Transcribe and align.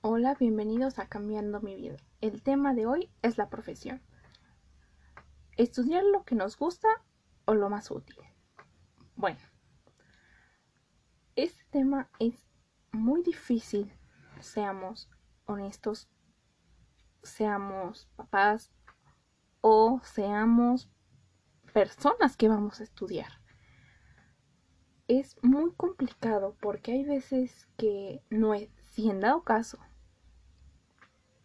Hola, 0.00 0.36
bienvenidos 0.38 1.00
a 1.00 1.08
Cambiando 1.08 1.60
mi 1.60 1.74
vida. 1.74 1.96
El 2.20 2.40
tema 2.40 2.72
de 2.72 2.86
hoy 2.86 3.10
es 3.20 3.36
la 3.36 3.50
profesión. 3.50 4.00
¿Estudiar 5.56 6.04
lo 6.04 6.22
que 6.22 6.36
nos 6.36 6.56
gusta 6.56 6.86
o 7.46 7.54
lo 7.54 7.68
más 7.68 7.90
útil? 7.90 8.16
Bueno, 9.16 9.40
este 11.34 11.64
tema 11.70 12.08
es 12.20 12.46
muy 12.92 13.24
difícil, 13.24 13.92
seamos 14.38 15.10
honestos, 15.46 16.08
seamos 17.24 18.06
papás 18.14 18.70
o 19.62 20.00
seamos 20.04 20.88
personas 21.72 22.36
que 22.36 22.48
vamos 22.48 22.78
a 22.78 22.84
estudiar. 22.84 23.32
Es 25.08 25.36
muy 25.42 25.74
complicado 25.74 26.56
porque 26.60 26.92
hay 26.92 27.04
veces 27.04 27.66
que 27.76 28.22
no 28.30 28.54
es, 28.54 28.70
si 28.92 29.10
en 29.10 29.18
dado 29.18 29.42
caso 29.42 29.80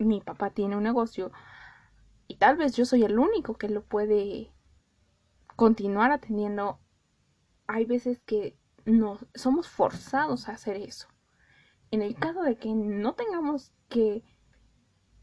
mi 0.05 0.21
papá 0.21 0.51
tiene 0.51 0.77
un 0.77 0.83
negocio 0.83 1.31
y 2.27 2.37
tal 2.37 2.57
vez 2.57 2.75
yo 2.75 2.85
soy 2.85 3.03
el 3.03 3.19
único 3.19 3.55
que 3.55 3.69
lo 3.69 3.83
puede 3.83 4.51
continuar 5.55 6.11
atendiendo, 6.11 6.79
hay 7.67 7.85
veces 7.85 8.19
que 8.21 8.57
no 8.85 9.19
somos 9.35 9.67
forzados 9.67 10.47
a 10.47 10.53
hacer 10.53 10.77
eso. 10.77 11.07
En 11.91 12.01
el 12.01 12.15
caso 12.15 12.41
de 12.41 12.55
que 12.55 12.73
no 12.73 13.13
tengamos 13.13 13.71
que 13.87 14.23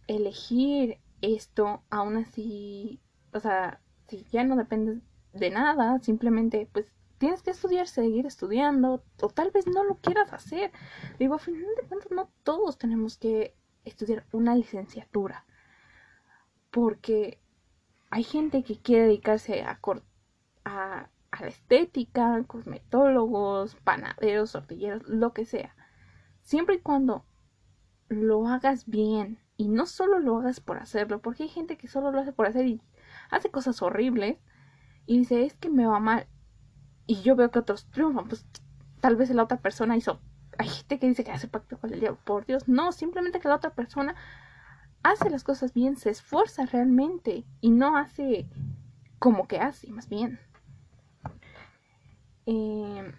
elegir 0.07 1.01
esto, 1.21 1.83
aún 1.91 2.17
así, 2.17 3.01
o 3.33 3.41
sea, 3.41 3.81
si 4.09 4.25
ya 4.31 4.45
no 4.45 4.57
depende 4.57 5.01
de 5.33 5.51
nada, 5.51 5.99
simplemente 6.01 6.69
pues 6.73 6.93
tienes 7.19 7.43
que 7.43 7.51
estudiar, 7.51 7.87
seguir 7.87 8.27
estudiando, 8.27 9.05
o 9.21 9.29
tal 9.29 9.51
vez 9.51 9.67
no 9.67 9.85
lo 9.85 9.97
quieras 9.97 10.33
hacer. 10.33 10.73
Digo, 11.19 11.35
a 11.35 11.39
final 11.39 11.67
de 11.81 11.87
cuentas 11.87 12.11
no 12.11 12.31
todos 12.45 12.79
tenemos 12.79 13.19
que 13.19 13.55
estudiar 13.85 14.27
una 14.33 14.55
licenciatura, 14.55 15.45
porque 16.71 17.41
hay 18.11 18.25
gente 18.25 18.63
que 18.63 18.79
quiere 18.81 19.05
dedicarse 19.05 19.63
a, 19.63 19.81
a, 20.65 21.11
a 21.31 21.43
la 21.43 21.49
estética, 21.49 22.43
cosmetólogos, 22.47 23.77
panaderos, 23.77 24.53
tortilleros, 24.53 25.09
lo 25.09 25.33
que 25.33 25.45
sea. 25.45 25.77
Siempre 26.43 26.77
y 26.77 26.81
cuando 26.81 27.25
lo 28.09 28.47
hagas 28.49 28.87
bien 28.87 29.39
y 29.57 29.69
no 29.69 29.87
solo 29.87 30.19
lo 30.19 30.39
hagas 30.39 30.61
por 30.61 30.79
hacerlo, 30.79 31.21
porque 31.21 31.45
hay 31.45 31.49
gente 31.49 31.77
que 31.77 31.89
solo 31.89 32.11
lo 32.11 32.21
hace 32.21 32.33
por 32.33 32.47
hacer 32.47 32.67
y 32.67 32.83
hace 33.31 33.51
cosas 33.51 33.83
horribles 33.83 34.39
y 35.07 35.19
dice, 35.19 35.45
es 35.45 35.55
que 35.55 35.71
me 35.71 35.87
va 35.87 36.01
mal. 36.01 36.27
Y 37.07 37.23
yo 37.23 37.37
veo 37.37 37.51
que 37.51 37.59
otros 37.59 37.87
triunfan, 37.91 38.29
pues 38.29 38.47
tal 39.01 39.17
vez 39.17 39.31
la 39.31 39.45
otra 39.45 39.61
persona 39.61 39.97
hizo 39.97 40.21
hay 40.59 40.69
gente 40.69 40.99
que 40.99 41.09
dice 41.09 41.25
que 41.25 41.33
hace 41.33 41.49
pacto 41.49 41.79
con 41.79 41.93
el 41.93 42.01
diablo. 42.01 42.19
Por 42.25 42.47
Dios, 42.47 42.69
no, 42.69 42.93
simplemente 42.93 43.41
que 43.41 43.49
la 43.49 43.57
otra 43.57 43.75
persona 43.75 44.15
hace 45.03 45.31
las 45.31 45.45
cosas 45.45 45.73
bien, 45.73 45.97
se 45.97 46.11
esfuerza 46.11 46.67
realmente 46.67 47.45
y 47.61 47.71
no 47.71 47.97
hace 47.97 48.49
como 49.19 49.47
que 49.47 49.59
hace, 49.59 49.91
más 49.91 50.09
bien. 50.09 50.41
Eh, 52.47 53.15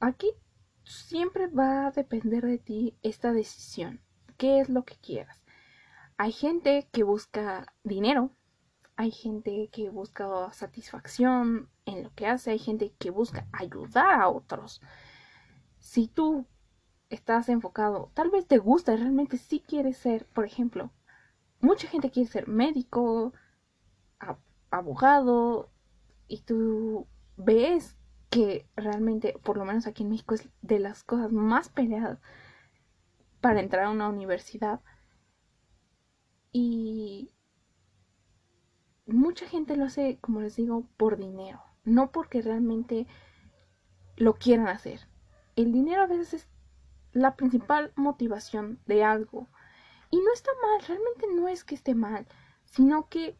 aquí 0.00 0.30
siempre 0.84 1.46
va 1.46 1.86
a 1.86 1.90
depender 1.90 2.44
de 2.44 2.58
ti 2.58 2.96
esta 3.02 3.32
decisión. 3.32 4.00
¿Qué 4.36 4.60
es 4.60 4.68
lo 4.68 4.84
que 4.84 4.96
quieras? 4.96 5.42
Hay 6.16 6.32
gente 6.32 6.88
que 6.92 7.02
busca 7.02 7.74
dinero, 7.84 8.30
hay 8.96 9.10
gente 9.10 9.68
que 9.72 9.90
busca 9.90 10.52
satisfacción 10.52 11.68
en 11.86 12.04
lo 12.04 12.14
que 12.14 12.26
hace, 12.26 12.52
hay 12.52 12.58
gente 12.58 12.94
que 12.98 13.10
busca 13.10 13.46
ayudar 13.52 14.20
a 14.20 14.28
otros 14.28 14.80
si 15.82 16.06
tú 16.06 16.46
estás 17.10 17.48
enfocado, 17.48 18.10
tal 18.14 18.30
vez 18.30 18.46
te 18.46 18.58
gusta 18.58 18.96
realmente 18.96 19.36
sí 19.36 19.60
quieres 19.60 19.98
ser, 19.98 20.26
por 20.26 20.46
ejemplo, 20.46 20.92
mucha 21.60 21.88
gente 21.88 22.10
quiere 22.10 22.30
ser 22.30 22.48
médico, 22.48 23.32
abogado, 24.70 25.70
y 26.28 26.42
tú 26.42 27.08
ves 27.36 27.98
que 28.30 28.66
realmente, 28.76 29.34
por 29.42 29.58
lo 29.58 29.64
menos 29.64 29.86
aquí 29.86 30.04
en 30.04 30.10
México, 30.10 30.34
es 30.34 30.48
de 30.62 30.78
las 30.78 31.02
cosas 31.02 31.32
más 31.32 31.68
peleadas 31.68 32.20
para 33.40 33.60
entrar 33.60 33.84
a 33.84 33.90
una 33.90 34.08
universidad. 34.08 34.80
Y 36.52 37.34
mucha 39.04 39.48
gente 39.48 39.76
lo 39.76 39.84
hace, 39.86 40.18
como 40.20 40.40
les 40.40 40.54
digo, 40.54 40.86
por 40.96 41.18
dinero, 41.18 41.60
no 41.84 42.12
porque 42.12 42.40
realmente 42.40 43.06
lo 44.16 44.34
quieran 44.34 44.68
hacer 44.68 45.11
el 45.56 45.72
dinero 45.72 46.02
a 46.02 46.06
veces 46.06 46.34
es 46.34 46.48
la 47.12 47.36
principal 47.36 47.92
motivación 47.96 48.80
de 48.86 49.04
algo. 49.04 49.48
Y 50.10 50.18
no 50.18 50.32
está 50.34 50.50
mal, 50.62 50.86
realmente 50.86 51.26
no 51.34 51.48
es 51.48 51.64
que 51.64 51.74
esté 51.74 51.94
mal, 51.94 52.26
sino 52.64 53.08
que 53.08 53.36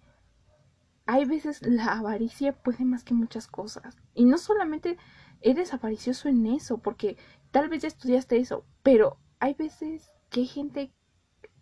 hay 1.07 1.25
veces 1.25 1.63
la 1.63 1.99
avaricia 1.99 2.53
puede 2.53 2.85
más 2.85 3.05
que 3.05 3.15
muchas 3.15 3.47
cosas. 3.47 3.97
Y 4.15 4.25
no 4.25 4.39
solamente 4.39 4.99
eres 5.41 5.75
avaricioso 5.75 6.29
en 6.29 6.47
eso, 6.47 6.79
porque 6.79 7.17
tal 7.51 7.69
vez 7.69 7.83
ya 7.83 7.89
estudiaste 7.89 8.39
eso, 8.39 8.65
pero 8.83 9.19
hay 9.41 9.55
veces 9.55 10.13
que 10.31 10.41
hay 10.41 10.47
gente 10.47 10.93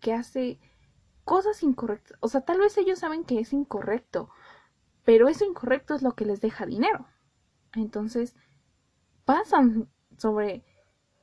que 0.01 0.13
hace 0.13 0.61
cosas 1.25 1.63
incorrectas. 1.63 2.19
O 2.21 2.29
sea, 2.29 2.43
tal 2.43 2.59
vez 2.59 2.77
ellos 2.77 2.99
saben 2.99 3.25
que 3.25 3.41
es 3.41 3.53
incorrecto, 3.53 4.31
pero 5.05 5.29
eso 5.29 5.45
incorrecto 5.45 5.95
es 5.95 6.03
lo 6.03 6.15
que 6.15 6.27
les 6.27 6.41
deja 6.41 6.67
dinero. 6.67 7.07
Entonces, 7.75 8.37
pasan 9.25 9.89
sobre 10.21 10.63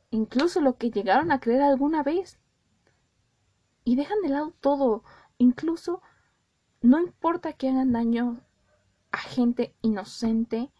incluso 0.09 0.59
lo 0.59 0.77
que 0.77 0.89
llegaron 0.89 1.31
a 1.31 1.39
creer 1.39 1.61
alguna 1.61 2.01
vez. 2.03 2.39
Y 3.83 3.95
dejan 3.95 4.21
de 4.21 4.29
lado 4.29 4.53
todo, 4.59 5.03
incluso 5.37 6.01
no 6.81 6.99
importa 6.99 7.53
que 7.53 7.69
hagan 7.69 7.93
daño 7.93 8.41
a 9.11 9.19
gente 9.19 9.75
inocente, 9.81 10.71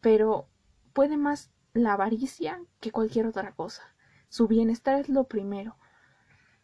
pero 0.00 0.48
puede 0.92 1.16
más 1.16 1.50
la 1.72 1.94
avaricia 1.94 2.62
que 2.80 2.92
cualquier 2.92 3.26
otra 3.26 3.52
cosa. 3.52 3.82
Su 4.28 4.46
bienestar 4.46 5.00
es 5.00 5.08
lo 5.08 5.24
primero. 5.24 5.76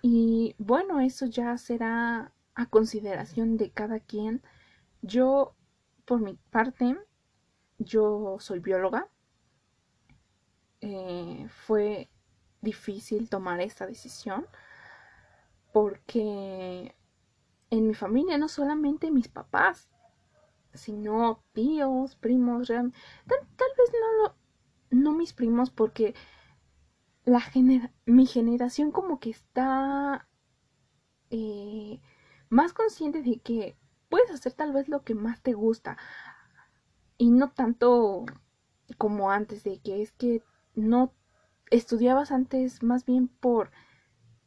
Y 0.02 0.54
bueno, 0.58 1.00
eso 1.00 1.26
ya 1.26 1.56
será 1.56 2.32
a 2.54 2.66
consideración 2.66 3.56
de 3.56 3.70
cada 3.70 4.00
quien. 4.00 4.42
Yo, 5.02 5.54
por 6.04 6.20
mi 6.20 6.34
parte, 6.50 6.96
yo 7.78 8.36
soy 8.40 8.60
bióloga. 8.60 9.08
Eh, 10.80 11.46
fue 11.66 12.08
difícil 12.62 13.28
tomar 13.28 13.60
esta 13.60 13.86
decisión 13.86 14.46
porque 15.72 16.96
en 17.70 17.86
mi 17.86 17.94
familia 17.94 18.38
no 18.38 18.48
solamente 18.48 19.10
mis 19.10 19.28
papás, 19.28 19.88
sino 20.74 21.42
tíos, 21.52 22.16
primos, 22.16 22.68
tal, 22.68 22.88
vez 22.88 23.92
no, 24.00 24.22
lo, 24.22 24.36
no 24.90 25.12
mis 25.12 25.32
primos 25.32 25.70
porque 25.70 26.14
la 27.24 27.42
mi 28.06 28.26
generación 28.26 28.90
como 28.90 29.20
que 29.20 29.30
está 29.30 30.28
eh, 31.30 32.00
más 32.48 32.72
consciente 32.72 33.22
de 33.22 33.38
que 33.38 33.76
puedes 34.08 34.30
hacer 34.30 34.52
tal 34.52 34.72
vez 34.72 34.88
lo 34.88 35.04
que 35.04 35.14
más 35.14 35.40
te 35.42 35.52
gusta 35.52 35.96
y 37.18 37.30
no 37.30 37.50
tanto 37.52 38.26
como 38.98 39.30
antes 39.30 39.62
de 39.62 39.78
que 39.78 40.02
es 40.02 40.12
que 40.12 40.42
no 40.74 41.14
estudiabas 41.70 42.32
antes 42.32 42.82
más 42.82 43.04
bien 43.04 43.28
por 43.28 43.70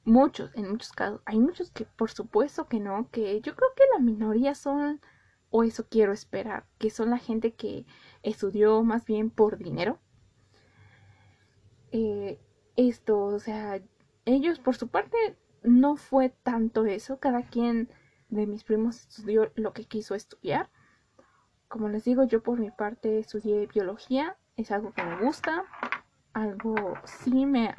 muchos, 0.06 0.52
en 0.56 0.70
muchos 0.70 0.92
casos. 0.92 1.22
Hay 1.26 1.40
muchos 1.40 1.72
que 1.72 1.86
por 1.86 2.12
supuesto 2.12 2.68
que 2.68 2.80
no, 2.80 3.10
que 3.10 3.42
yo 3.42 3.56
creo 3.56 3.70
que 3.76 3.84
la 3.94 4.00
minoría 4.00 4.56
son, 4.56 5.02
o 5.50 5.64
eso 5.64 5.88
quiero 5.90 6.14
esperar, 6.14 6.66
que 6.78 6.90
son 6.90 7.10
la 7.10 7.18
gente 7.18 7.54
que 7.54 7.86
estudió 8.22 8.84
más 8.84 9.06
bien 9.06 9.30
por 9.30 9.58
dinero. 9.58 10.00
Eh, 11.92 12.40
esto, 12.76 13.20
o 13.20 13.40
sea, 13.40 13.82
ellos 14.26 14.60
por 14.60 14.76
su 14.76 14.88
parte 14.88 15.38
no 15.64 15.96
fue 15.96 16.30
tanto 16.30 16.86
eso, 16.86 17.20
cada 17.20 17.44
quien 17.44 17.90
de 18.30 18.48
mis 18.48 18.64
primos 18.64 19.02
estudió 19.02 19.52
lo 19.56 19.74
que 19.74 19.86
quiso 19.86 20.16
estudiar. 20.16 20.70
Como 21.68 21.90
les 21.90 22.04
digo, 22.04 22.24
yo 22.24 22.42
por 22.42 22.60
mi 22.60 22.72
parte 22.72 23.20
estudié 23.20 23.68
biología, 23.68 24.38
es 24.58 24.72
algo 24.72 24.92
que 24.94 25.04
me 25.04 25.24
gusta, 25.24 25.66
algo 26.34 26.76
sí 27.06 27.46
me 27.46 27.76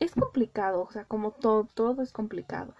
es 0.00 0.14
complicado, 0.14 0.82
o 0.82 0.90
sea, 0.90 1.04
como 1.04 1.32
todo, 1.32 1.64
todo 1.74 2.02
es 2.02 2.12
complicado. 2.12 2.74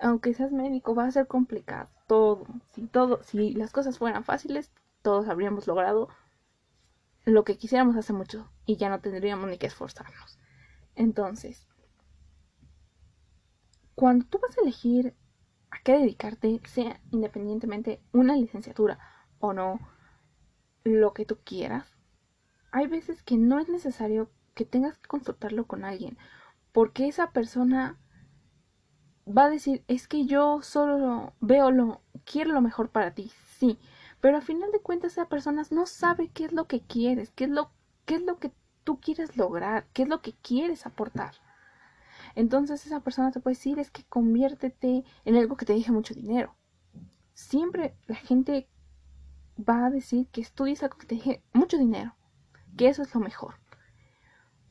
Aunque 0.00 0.34
seas 0.34 0.52
médico, 0.52 0.94
va 0.94 1.06
a 1.06 1.10
ser 1.10 1.26
complicado, 1.26 1.88
todo. 2.06 2.46
Si 2.72 2.86
todo, 2.86 3.22
si 3.22 3.52
las 3.54 3.72
cosas 3.72 3.98
fueran 3.98 4.24
fáciles, 4.24 4.72
todos 5.02 5.28
habríamos 5.28 5.66
logrado 5.66 6.08
lo 7.24 7.44
que 7.44 7.56
quisiéramos 7.56 7.96
hace 7.96 8.12
mucho 8.12 8.50
y 8.66 8.76
ya 8.76 8.88
no 8.88 9.00
tendríamos 9.00 9.48
ni 9.48 9.58
que 9.58 9.66
esforzarnos. 9.66 10.38
Entonces, 10.94 11.66
cuando 13.94 14.26
tú 14.26 14.38
vas 14.40 14.56
a 14.58 14.62
elegir 14.62 15.14
a 15.70 15.80
qué 15.82 15.92
dedicarte, 15.92 16.60
sea 16.66 17.00
independientemente 17.10 18.02
una 18.12 18.36
licenciatura 18.36 18.98
o 19.38 19.52
no, 19.52 19.78
lo 20.82 21.14
que 21.14 21.24
tú 21.24 21.38
quieras, 21.44 21.96
hay 22.72 22.86
veces 22.88 23.22
que 23.22 23.36
no 23.36 23.58
es 23.58 23.68
necesario 23.68 24.30
que 24.54 24.64
tengas 24.64 24.98
que 24.98 25.08
consultarlo 25.08 25.66
con 25.66 25.84
alguien, 25.84 26.16
porque 26.72 27.08
esa 27.08 27.30
persona 27.32 27.98
va 29.26 29.44
a 29.44 29.50
decir, 29.50 29.84
es 29.88 30.08
que 30.08 30.26
yo 30.26 30.62
solo 30.62 31.32
veo 31.40 31.70
lo, 31.70 32.02
quiero 32.24 32.52
lo 32.52 32.60
mejor 32.60 32.90
para 32.90 33.14
ti, 33.14 33.30
sí, 33.58 33.78
pero 34.20 34.36
al 34.36 34.42
final 34.42 34.70
de 34.70 34.80
cuentas 34.80 35.12
esa 35.12 35.28
persona 35.28 35.62
no 35.70 35.86
sabe 35.86 36.28
qué 36.28 36.46
es 36.46 36.52
lo 36.52 36.66
que 36.66 36.80
quieres, 36.80 37.30
qué 37.32 37.44
es 37.44 37.50
lo, 37.50 37.70
qué 38.04 38.16
es 38.16 38.22
lo 38.22 38.38
que 38.38 38.52
tú 38.84 39.00
quieres 39.00 39.36
lograr, 39.36 39.86
qué 39.92 40.02
es 40.02 40.08
lo 40.08 40.20
que 40.20 40.34
quieres 40.34 40.86
aportar. 40.86 41.34
Entonces 42.34 42.84
esa 42.86 43.00
persona 43.00 43.30
te 43.30 43.40
puede 43.40 43.54
decir 43.56 43.78
es 43.78 43.90
que 43.90 44.04
conviértete 44.04 45.04
en 45.24 45.36
algo 45.36 45.56
que 45.56 45.66
te 45.66 45.74
deje 45.74 45.92
mucho 45.92 46.14
dinero. 46.14 46.54
Siempre 47.32 47.96
la 48.06 48.16
gente 48.16 48.68
va 49.58 49.86
a 49.86 49.90
decir 49.90 50.28
que 50.28 50.40
estudies 50.40 50.82
algo 50.82 50.98
que 50.98 51.06
te 51.06 51.14
deje 51.16 51.42
mucho 51.52 51.78
dinero, 51.78 52.16
que 52.76 52.88
eso 52.88 53.02
es 53.02 53.14
lo 53.14 53.20
mejor. 53.20 53.56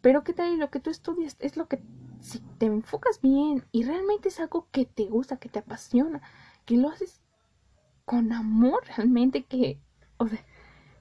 Pero 0.03 0.23
qué 0.23 0.33
tal 0.33 0.59
lo 0.59 0.69
que 0.69 0.81
tú 0.81 0.89
estudias 0.89 1.37
es 1.39 1.55
lo 1.55 1.67
que 1.67 1.81
si 2.19 2.39
te 2.59 2.65
enfocas 2.65 3.21
bien 3.21 3.65
y 3.71 3.83
realmente 3.83 4.27
es 4.27 4.39
algo 4.41 4.67
que 4.69 4.85
te 4.85 5.05
gusta, 5.05 5.37
que 5.37 5.49
te 5.49 5.59
apasiona, 5.59 6.21
que 6.65 6.75
lo 6.75 6.89
haces 6.89 7.21
con 8.03 8.33
amor 8.33 8.83
realmente 8.97 9.45
que 9.45 9.79
o 10.17 10.27
sea, 10.27 10.45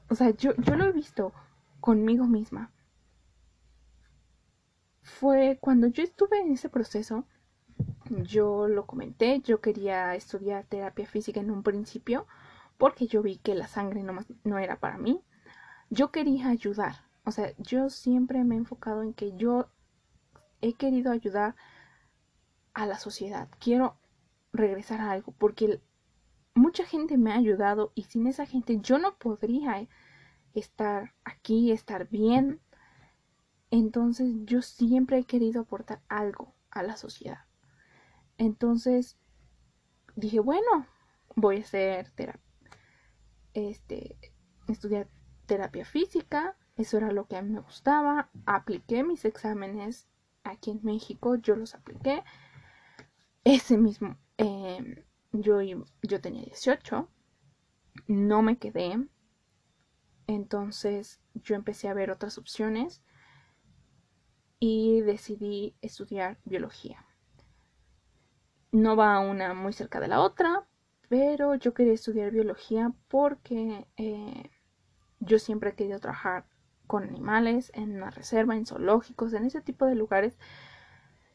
o 0.08 0.14
sea 0.14 0.30
yo, 0.30 0.54
yo 0.56 0.76
lo 0.76 0.84
he 0.84 0.92
visto 0.92 1.32
conmigo 1.80 2.26
misma 2.26 2.70
fue 5.02 5.58
cuando 5.60 5.88
yo 5.88 6.04
estuve 6.04 6.40
en 6.40 6.52
ese 6.52 6.68
proceso, 6.68 7.26
yo 8.08 8.68
lo 8.68 8.86
comenté, 8.86 9.40
yo 9.40 9.60
quería 9.60 10.14
estudiar 10.14 10.64
terapia 10.64 11.06
física 11.06 11.40
en 11.40 11.50
un 11.50 11.64
principio 11.64 12.26
porque 12.78 13.08
yo 13.08 13.22
vi 13.22 13.38
que 13.38 13.56
la 13.56 13.66
sangre 13.66 14.04
no, 14.04 14.16
no 14.44 14.58
era 14.58 14.78
para 14.78 14.98
mí. 14.98 15.22
Yo 15.90 16.10
quería 16.10 16.48
ayudar, 16.48 16.96
o 17.24 17.30
sea, 17.30 17.52
yo 17.58 17.90
siempre 17.90 18.44
me 18.44 18.54
he 18.54 18.58
enfocado 18.58 19.02
en 19.02 19.14
que 19.14 19.36
yo 19.36 19.68
he 20.60 20.74
querido 20.74 21.12
ayudar 21.12 21.54
a 22.74 22.86
la 22.86 22.98
sociedad, 22.98 23.48
quiero 23.58 23.96
regresar 24.52 25.00
a 25.00 25.10
algo 25.10 25.32
porque 25.32 25.80
mucha 26.54 26.84
gente 26.84 27.16
me 27.16 27.32
ha 27.32 27.36
ayudado 27.36 27.92
y 27.94 28.04
sin 28.04 28.26
esa 28.26 28.46
gente 28.46 28.78
yo 28.80 28.98
no 28.98 29.16
podría 29.16 29.88
estar 30.54 31.14
aquí, 31.24 31.72
estar 31.72 32.08
bien, 32.08 32.60
entonces 33.70 34.34
yo 34.44 34.62
siempre 34.62 35.18
he 35.18 35.24
querido 35.24 35.62
aportar 35.62 36.02
algo 36.08 36.54
a 36.70 36.82
la 36.82 36.96
sociedad. 36.96 37.44
Entonces 38.36 39.16
dije, 40.14 40.40
bueno, 40.40 40.86
voy 41.36 41.58
a 41.58 41.60
hacer 41.60 42.10
terapia, 42.10 42.42
este, 43.54 44.18
estudiar 44.68 45.08
terapia 45.46 45.84
física, 45.84 46.56
eso 46.76 46.96
era 46.96 47.12
lo 47.12 47.26
que 47.26 47.36
a 47.36 47.42
mí 47.42 47.50
me 47.50 47.60
gustaba, 47.60 48.30
apliqué 48.46 49.04
mis 49.04 49.24
exámenes 49.24 50.08
aquí 50.44 50.70
en 50.70 50.80
México, 50.82 51.36
yo 51.36 51.56
los 51.56 51.74
apliqué, 51.74 52.22
ese 53.44 53.76
mismo, 53.76 54.16
em, 54.36 54.96
yo, 55.32 55.60
yo 56.02 56.20
tenía 56.20 56.42
18, 56.44 57.08
no 58.06 58.42
me 58.42 58.58
quedé, 58.58 59.06
entonces 60.26 61.20
yo 61.34 61.54
empecé 61.54 61.88
a 61.88 61.94
ver 61.94 62.10
otras 62.10 62.38
opciones 62.38 63.02
y 64.58 65.00
decidí 65.00 65.74
estudiar 65.82 66.38
biología. 66.44 67.04
No 68.70 68.96
va 68.96 69.18
una 69.18 69.54
muy 69.54 69.72
cerca 69.72 70.00
de 70.00 70.08
la 70.08 70.20
otra, 70.20 70.66
pero 71.08 71.56
yo 71.56 71.74
quería 71.74 71.92
estudiar 71.92 72.30
biología 72.30 72.92
porque 73.08 73.86
eh, 73.96 74.50
yo 75.20 75.38
siempre 75.38 75.70
he 75.70 75.74
querido 75.74 75.98
trabajar 75.98 76.46
con 76.92 77.04
animales, 77.04 77.72
en 77.74 77.96
una 77.96 78.10
reserva, 78.10 78.54
en 78.54 78.66
zoológicos, 78.66 79.32
en 79.32 79.46
ese 79.46 79.62
tipo 79.62 79.86
de 79.86 79.94
lugares, 79.94 80.36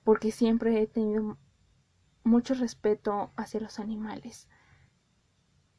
porque 0.03 0.29
siempre 0.29 0.79
he 0.79 0.85
tenido 0.85 1.39
mucho 2.23 2.53
respeto 2.53 3.31
hacia 3.35 3.59
los 3.59 3.79
animales. 3.79 4.47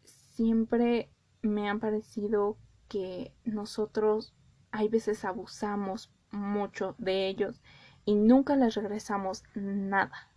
Siempre 0.02 1.12
me 1.42 1.68
han 1.68 1.78
parecido 1.78 2.58
que 2.88 3.32
nosotros 3.44 4.34
hay 4.72 4.88
veces 4.88 5.24
abusamos 5.24 6.12
mucho 6.32 6.96
de 6.98 7.28
ellos 7.28 7.62
y 8.04 8.16
nunca 8.16 8.56
les 8.56 8.74
regresamos 8.74 9.44
nada. 9.54 10.28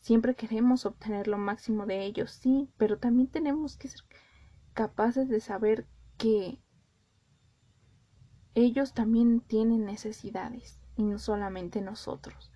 Siempre 0.00 0.34
queremos 0.34 0.84
obtener 0.84 1.28
lo 1.28 1.38
máximo 1.38 1.86
de 1.86 2.04
ellos, 2.04 2.30
sí, 2.30 2.68
pero 2.76 2.98
también 2.98 3.28
tenemos 3.28 3.78
que 3.78 3.88
ser 3.88 4.02
capaces 4.74 5.30
de 5.30 5.40
saber 5.40 5.86
que 6.18 6.60
ellos 8.56 8.94
también 8.94 9.40
tienen 9.40 9.84
necesidades 9.84 10.80
y 10.96 11.04
no 11.04 11.18
solamente 11.18 11.82
nosotros. 11.82 12.50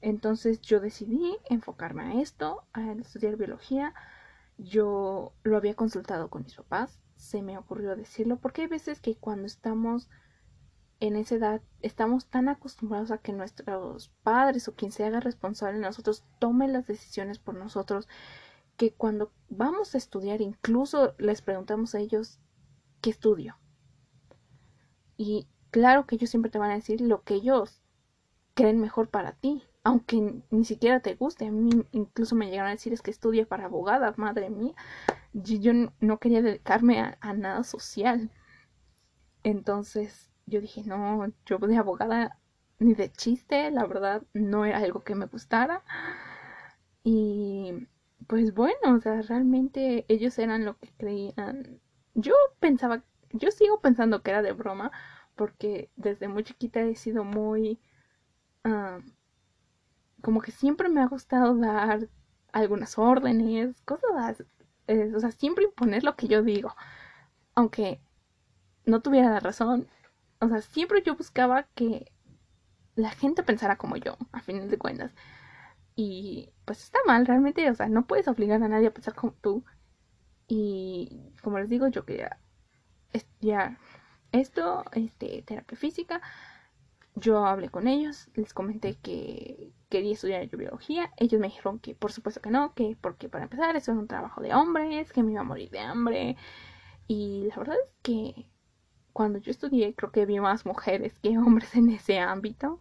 Entonces 0.00 0.62
yo 0.62 0.80
decidí 0.80 1.36
enfocarme 1.50 2.02
a 2.04 2.20
esto, 2.22 2.64
a 2.72 2.92
estudiar 2.92 3.36
biología. 3.36 3.94
Yo 4.56 5.34
lo 5.42 5.58
había 5.58 5.74
consultado 5.74 6.30
con 6.30 6.44
mis 6.44 6.54
papás, 6.54 6.98
se 7.16 7.42
me 7.42 7.58
ocurrió 7.58 7.96
decirlo 7.96 8.38
porque 8.38 8.62
hay 8.62 8.68
veces 8.68 9.00
que 9.00 9.14
cuando 9.14 9.46
estamos 9.46 10.08
en 11.00 11.16
esa 11.16 11.34
edad 11.34 11.62
estamos 11.82 12.26
tan 12.28 12.48
acostumbrados 12.48 13.10
a 13.10 13.18
que 13.18 13.34
nuestros 13.34 14.08
padres 14.22 14.68
o 14.68 14.74
quien 14.74 14.90
se 14.90 15.04
haga 15.04 15.20
responsable 15.20 15.78
de 15.78 15.84
nosotros 15.84 16.24
tome 16.38 16.66
las 16.66 16.86
decisiones 16.86 17.38
por 17.38 17.54
nosotros 17.54 18.08
que 18.78 18.94
cuando 18.94 19.32
vamos 19.50 19.94
a 19.94 19.98
estudiar 19.98 20.40
incluso 20.40 21.14
les 21.18 21.42
preguntamos 21.42 21.94
a 21.94 21.98
ellos 21.98 22.38
qué 23.02 23.10
estudio. 23.10 23.58
Y 25.16 25.46
claro 25.70 26.06
que 26.06 26.16
ellos 26.16 26.30
siempre 26.30 26.50
te 26.50 26.58
van 26.58 26.70
a 26.70 26.74
decir 26.74 27.00
lo 27.00 27.22
que 27.22 27.34
ellos 27.34 27.82
creen 28.54 28.80
mejor 28.80 29.08
para 29.08 29.32
ti, 29.32 29.62
aunque 29.84 30.42
ni 30.50 30.64
siquiera 30.64 31.00
te 31.00 31.14
guste. 31.14 31.46
A 31.46 31.52
mí 31.52 31.70
incluso 31.92 32.34
me 32.34 32.46
llegaron 32.50 32.68
a 32.68 32.72
decir 32.74 32.92
es 32.92 33.02
que 33.02 33.10
estudia 33.10 33.46
para 33.46 33.66
abogada, 33.66 34.14
madre 34.16 34.50
mía. 34.50 34.74
Yo 35.34 35.72
no 36.00 36.18
quería 36.18 36.42
dedicarme 36.42 37.00
a, 37.00 37.18
a 37.20 37.34
nada 37.34 37.64
social. 37.64 38.30
Entonces, 39.42 40.30
yo 40.46 40.60
dije, 40.60 40.82
no, 40.84 41.26
yo 41.46 41.58
de 41.58 41.76
abogada 41.76 42.38
ni 42.78 42.94
de 42.94 43.10
chiste, 43.12 43.70
la 43.70 43.86
verdad 43.86 44.22
no 44.34 44.64
era 44.64 44.78
algo 44.78 45.02
que 45.04 45.14
me 45.14 45.26
gustara. 45.26 45.82
Y 47.04 47.88
pues 48.26 48.52
bueno, 48.54 48.96
o 48.96 49.00
sea, 49.00 49.22
realmente 49.22 50.04
ellos 50.08 50.38
eran 50.38 50.64
lo 50.64 50.76
que 50.78 50.92
creían. 50.96 51.80
Yo 52.14 52.34
pensaba, 52.60 53.04
yo 53.38 53.50
sigo 53.50 53.80
pensando 53.80 54.22
que 54.22 54.30
era 54.30 54.42
de 54.42 54.52
broma, 54.52 54.92
porque 55.36 55.90
desde 55.96 56.28
muy 56.28 56.44
chiquita 56.44 56.80
he 56.82 56.96
sido 56.96 57.24
muy... 57.24 57.80
Ah, 58.64 59.00
como 60.22 60.40
que 60.40 60.52
siempre 60.52 60.88
me 60.88 61.00
ha 61.02 61.06
gustado 61.06 61.54
dar 61.56 62.08
algunas 62.52 62.98
órdenes, 62.98 63.80
cosas, 63.82 64.44
eh, 64.88 65.12
o 65.14 65.20
sea, 65.20 65.30
siempre 65.30 65.64
imponer 65.64 66.04
lo 66.04 66.16
que 66.16 66.28
yo 66.28 66.42
digo. 66.42 66.74
Aunque 67.54 68.00
no 68.86 69.00
tuviera 69.02 69.30
la 69.30 69.40
razón, 69.40 69.88
o 70.40 70.48
sea, 70.48 70.60
siempre 70.62 71.02
yo 71.02 71.16
buscaba 71.16 71.64
que 71.74 72.12
la 72.96 73.10
gente 73.10 73.42
pensara 73.42 73.76
como 73.78 73.96
yo, 73.96 74.16
a 74.32 74.40
fin 74.40 74.68
de 74.68 74.78
cuentas. 74.78 75.12
Y 75.96 76.52
pues 76.64 76.82
está 76.84 76.98
mal, 77.06 77.26
realmente, 77.26 77.70
o 77.70 77.74
sea, 77.74 77.88
no 77.88 78.06
puedes 78.06 78.28
obligar 78.28 78.62
a 78.62 78.68
nadie 78.68 78.88
a 78.88 78.94
pensar 78.94 79.14
como 79.14 79.32
tú. 79.34 79.64
Y 80.48 81.32
como 81.42 81.58
les 81.58 81.68
digo, 81.68 81.88
yo 81.88 82.04
quería 82.04 82.38
estudiar 83.16 83.78
esto, 84.32 84.84
este, 84.92 85.42
terapia 85.42 85.76
física. 85.76 86.20
Yo 87.14 87.46
hablé 87.46 87.70
con 87.70 87.88
ellos, 87.88 88.28
les 88.34 88.52
comenté 88.52 88.96
que 88.96 89.72
quería 89.88 90.12
estudiar 90.12 90.46
biología. 90.48 91.12
Ellos 91.16 91.40
me 91.40 91.48
dijeron 91.48 91.78
que 91.78 91.94
por 91.94 92.12
supuesto 92.12 92.40
que 92.42 92.50
no, 92.50 92.74
que 92.74 92.96
porque 93.00 93.28
para 93.28 93.44
empezar 93.44 93.74
eso 93.76 93.92
es 93.92 93.98
un 93.98 94.08
trabajo 94.08 94.42
de 94.42 94.54
hombres, 94.54 95.12
que 95.12 95.22
me 95.22 95.32
iba 95.32 95.40
a 95.40 95.44
morir 95.44 95.70
de 95.70 95.80
hambre. 95.80 96.36
Y 97.08 97.48
la 97.48 97.56
verdad 97.56 97.76
es 97.84 97.92
que 98.02 98.46
cuando 99.12 99.38
yo 99.38 99.50
estudié 99.50 99.94
creo 99.94 100.12
que 100.12 100.26
vi 100.26 100.40
más 100.40 100.66
mujeres 100.66 101.18
que 101.20 101.38
hombres 101.38 101.74
en 101.74 101.90
ese 101.90 102.18
ámbito. 102.18 102.78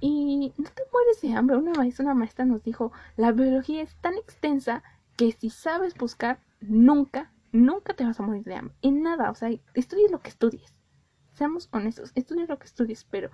Y 0.00 0.52
no 0.58 0.68
te 0.70 0.82
mueres 0.92 1.20
de 1.22 1.32
hambre. 1.32 1.56
Una 1.56 1.72
vez 1.80 2.00
una 2.00 2.14
maestra 2.14 2.44
nos 2.44 2.64
dijo, 2.64 2.92
la 3.16 3.30
biología 3.32 3.82
es 3.82 3.94
tan 4.00 4.14
extensa 4.14 4.82
que 5.16 5.32
si 5.32 5.50
sabes 5.50 5.94
buscar, 5.94 6.40
nunca, 6.60 7.30
nunca 7.52 7.94
te 7.94 8.04
vas 8.04 8.18
a 8.20 8.22
morir 8.22 8.44
de 8.44 8.56
hambre. 8.56 8.76
En 8.82 9.02
nada, 9.02 9.30
o 9.30 9.34
sea, 9.34 9.50
estudies 9.74 10.10
lo 10.10 10.20
que 10.20 10.30
estudies. 10.30 10.74
Seamos 11.32 11.68
honestos, 11.72 12.12
estudies 12.14 12.48
lo 12.48 12.58
que 12.58 12.66
estudies, 12.66 13.04
pero 13.04 13.30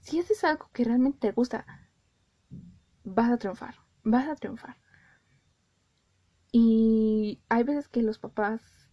si 0.00 0.18
haces 0.20 0.44
algo 0.44 0.70
que 0.72 0.84
realmente 0.84 1.18
te 1.18 1.32
gusta, 1.32 1.66
vas 3.04 3.30
a 3.30 3.38
triunfar, 3.38 3.74
vas 4.02 4.28
a 4.28 4.36
triunfar. 4.36 4.76
Y 6.50 7.42
hay 7.48 7.62
veces 7.64 7.88
que 7.88 8.02
los 8.02 8.18
papás 8.18 8.88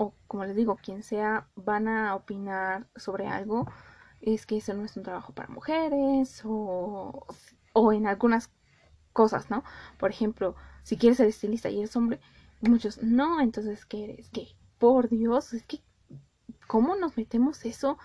o 0.00 0.14
como 0.26 0.44
les 0.44 0.56
digo, 0.56 0.76
quien 0.76 1.02
sea, 1.02 1.48
van 1.56 1.86
a 1.86 2.14
opinar 2.14 2.88
sobre 2.96 3.26
algo, 3.26 3.66
es 4.22 4.46
que 4.46 4.56
eso 4.56 4.72
no 4.74 4.84
es 4.84 4.96
un 4.96 5.02
trabajo 5.02 5.34
para 5.34 5.48
mujeres 5.48 6.42
o, 6.44 7.26
o 7.74 7.92
en 7.92 8.06
algunas 8.06 8.50
cosas, 9.12 9.50
¿no? 9.50 9.62
Por 9.98 10.10
ejemplo, 10.10 10.56
si 10.84 10.96
quieres 10.96 11.18
ser 11.18 11.28
estilista 11.28 11.68
y 11.68 11.80
eres 11.80 11.94
hombre, 11.96 12.20
muchos, 12.60 13.02
no, 13.02 13.40
entonces, 13.40 13.84
¿qué 13.86 14.04
eres? 14.04 14.30
¿Qué? 14.30 14.48
Por 14.78 15.08
Dios, 15.08 15.52
es 15.52 15.62
que, 15.64 15.82
¿cómo 16.66 16.96
nos 16.96 17.16
metemos 17.16 17.64
eso? 17.64 17.98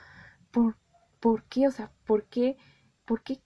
¿Por, 0.52 0.78
por 1.20 1.44
qué? 1.46 1.68
O 1.68 1.72
sea, 1.72 1.92
¿por 2.06 2.26
qué? 2.26 2.58
¿Por 3.06 3.24
qué 3.24 3.42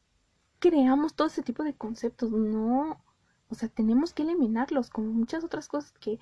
creamos 0.59 1.15
todo 1.15 1.27
ese 1.27 1.43
tipo 1.43 1.63
de 1.63 1.75
conceptos? 1.75 2.31
No, 2.31 3.03
O 3.49 3.55
sea, 3.55 3.69
tenemos 3.69 4.13
que 4.13 4.23
eliminarlos, 4.23 4.89
como 4.91 5.11
muchas 5.11 5.43
otras 5.43 5.67
cosas 5.67 5.93
que 5.93 6.19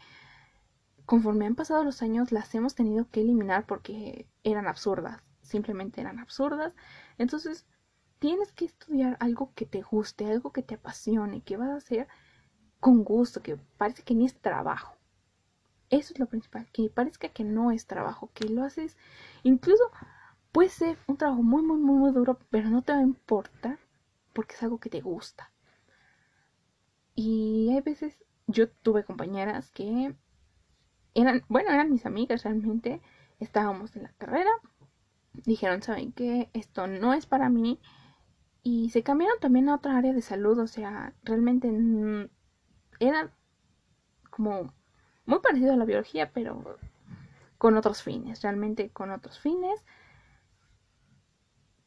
conforme 1.05 1.45
han 1.47 1.55
pasado 1.55 1.83
los 1.83 2.01
años 2.03 2.31
las 2.31 2.53
hemos 2.55 2.75
tenido 2.75 3.09
que 3.09 3.21
eliminar 3.21 3.65
porque 3.65 4.27
eran 4.43 4.67
absurdas, 4.67 5.21
simplemente 5.41 6.01
eran 6.01 6.19
absurdas. 6.19 6.73
Entonces, 7.17 7.65
tienes 8.19 8.51
que 8.51 8.65
estudiar 8.65 9.17
algo 9.19 9.53
que 9.55 9.65
te 9.65 9.81
guste, 9.81 10.25
algo 10.29 10.51
que 10.51 10.63
te 10.63 10.75
apasione, 10.75 11.41
que 11.43 11.57
vas 11.57 11.69
a 11.69 11.77
hacer 11.77 12.07
con 12.79 13.03
gusto, 13.03 13.41
que 13.41 13.57
parece 13.77 14.03
que 14.03 14.15
ni 14.15 14.25
es 14.25 14.35
trabajo. 14.39 14.95
Eso 15.89 16.13
es 16.13 16.19
lo 16.19 16.25
principal, 16.27 16.67
que 16.71 16.89
parezca 16.89 17.29
que 17.29 17.43
no 17.43 17.71
es 17.71 17.87
trabajo, 17.87 18.29
que 18.33 18.49
lo 18.49 18.63
haces, 18.63 18.97
incluso 19.43 19.83
puede 20.51 20.69
ser 20.69 20.97
un 21.07 21.17
trabajo 21.17 21.43
muy, 21.43 21.61
muy, 21.61 21.77
muy, 21.77 21.97
muy 21.97 22.11
duro, 22.11 22.39
pero 22.49 22.69
no 22.69 22.81
te 22.81 22.91
va 22.91 22.99
a 22.99 23.03
importar 23.03 23.79
porque 24.33 24.55
es 24.55 24.63
algo 24.63 24.79
que 24.79 24.89
te 24.89 25.01
gusta. 25.01 25.51
Y 27.15 27.69
hay 27.71 27.81
veces, 27.81 28.23
yo 28.47 28.69
tuve 28.69 29.03
compañeras 29.03 29.71
que 29.71 30.15
eran, 31.15 31.43
bueno, 31.47 31.71
eran 31.71 31.91
mis 31.91 32.05
amigas 32.05 32.43
realmente, 32.43 33.01
estábamos 33.39 33.95
en 33.95 34.03
la 34.03 34.13
carrera, 34.17 34.51
dijeron, 35.45 35.81
¿saben 35.81 36.11
qué? 36.11 36.49
Esto 36.53 36.87
no 36.87 37.13
es 37.13 37.25
para 37.25 37.49
mí. 37.49 37.79
Y 38.63 38.89
se 38.89 39.01
cambiaron 39.03 39.39
también 39.39 39.69
a 39.69 39.75
otra 39.75 39.97
área 39.97 40.13
de 40.13 40.21
salud, 40.21 40.59
o 40.59 40.67
sea, 40.67 41.13
realmente 41.23 41.71
era 42.99 43.31
como 44.29 44.73
muy 45.25 45.39
parecido 45.39 45.73
a 45.73 45.77
la 45.77 45.85
biología, 45.85 46.31
pero 46.31 46.77
con 47.57 47.75
otros 47.75 48.03
fines, 48.03 48.41
realmente 48.41 48.89
con 48.89 49.11
otros 49.11 49.39
fines. 49.39 49.83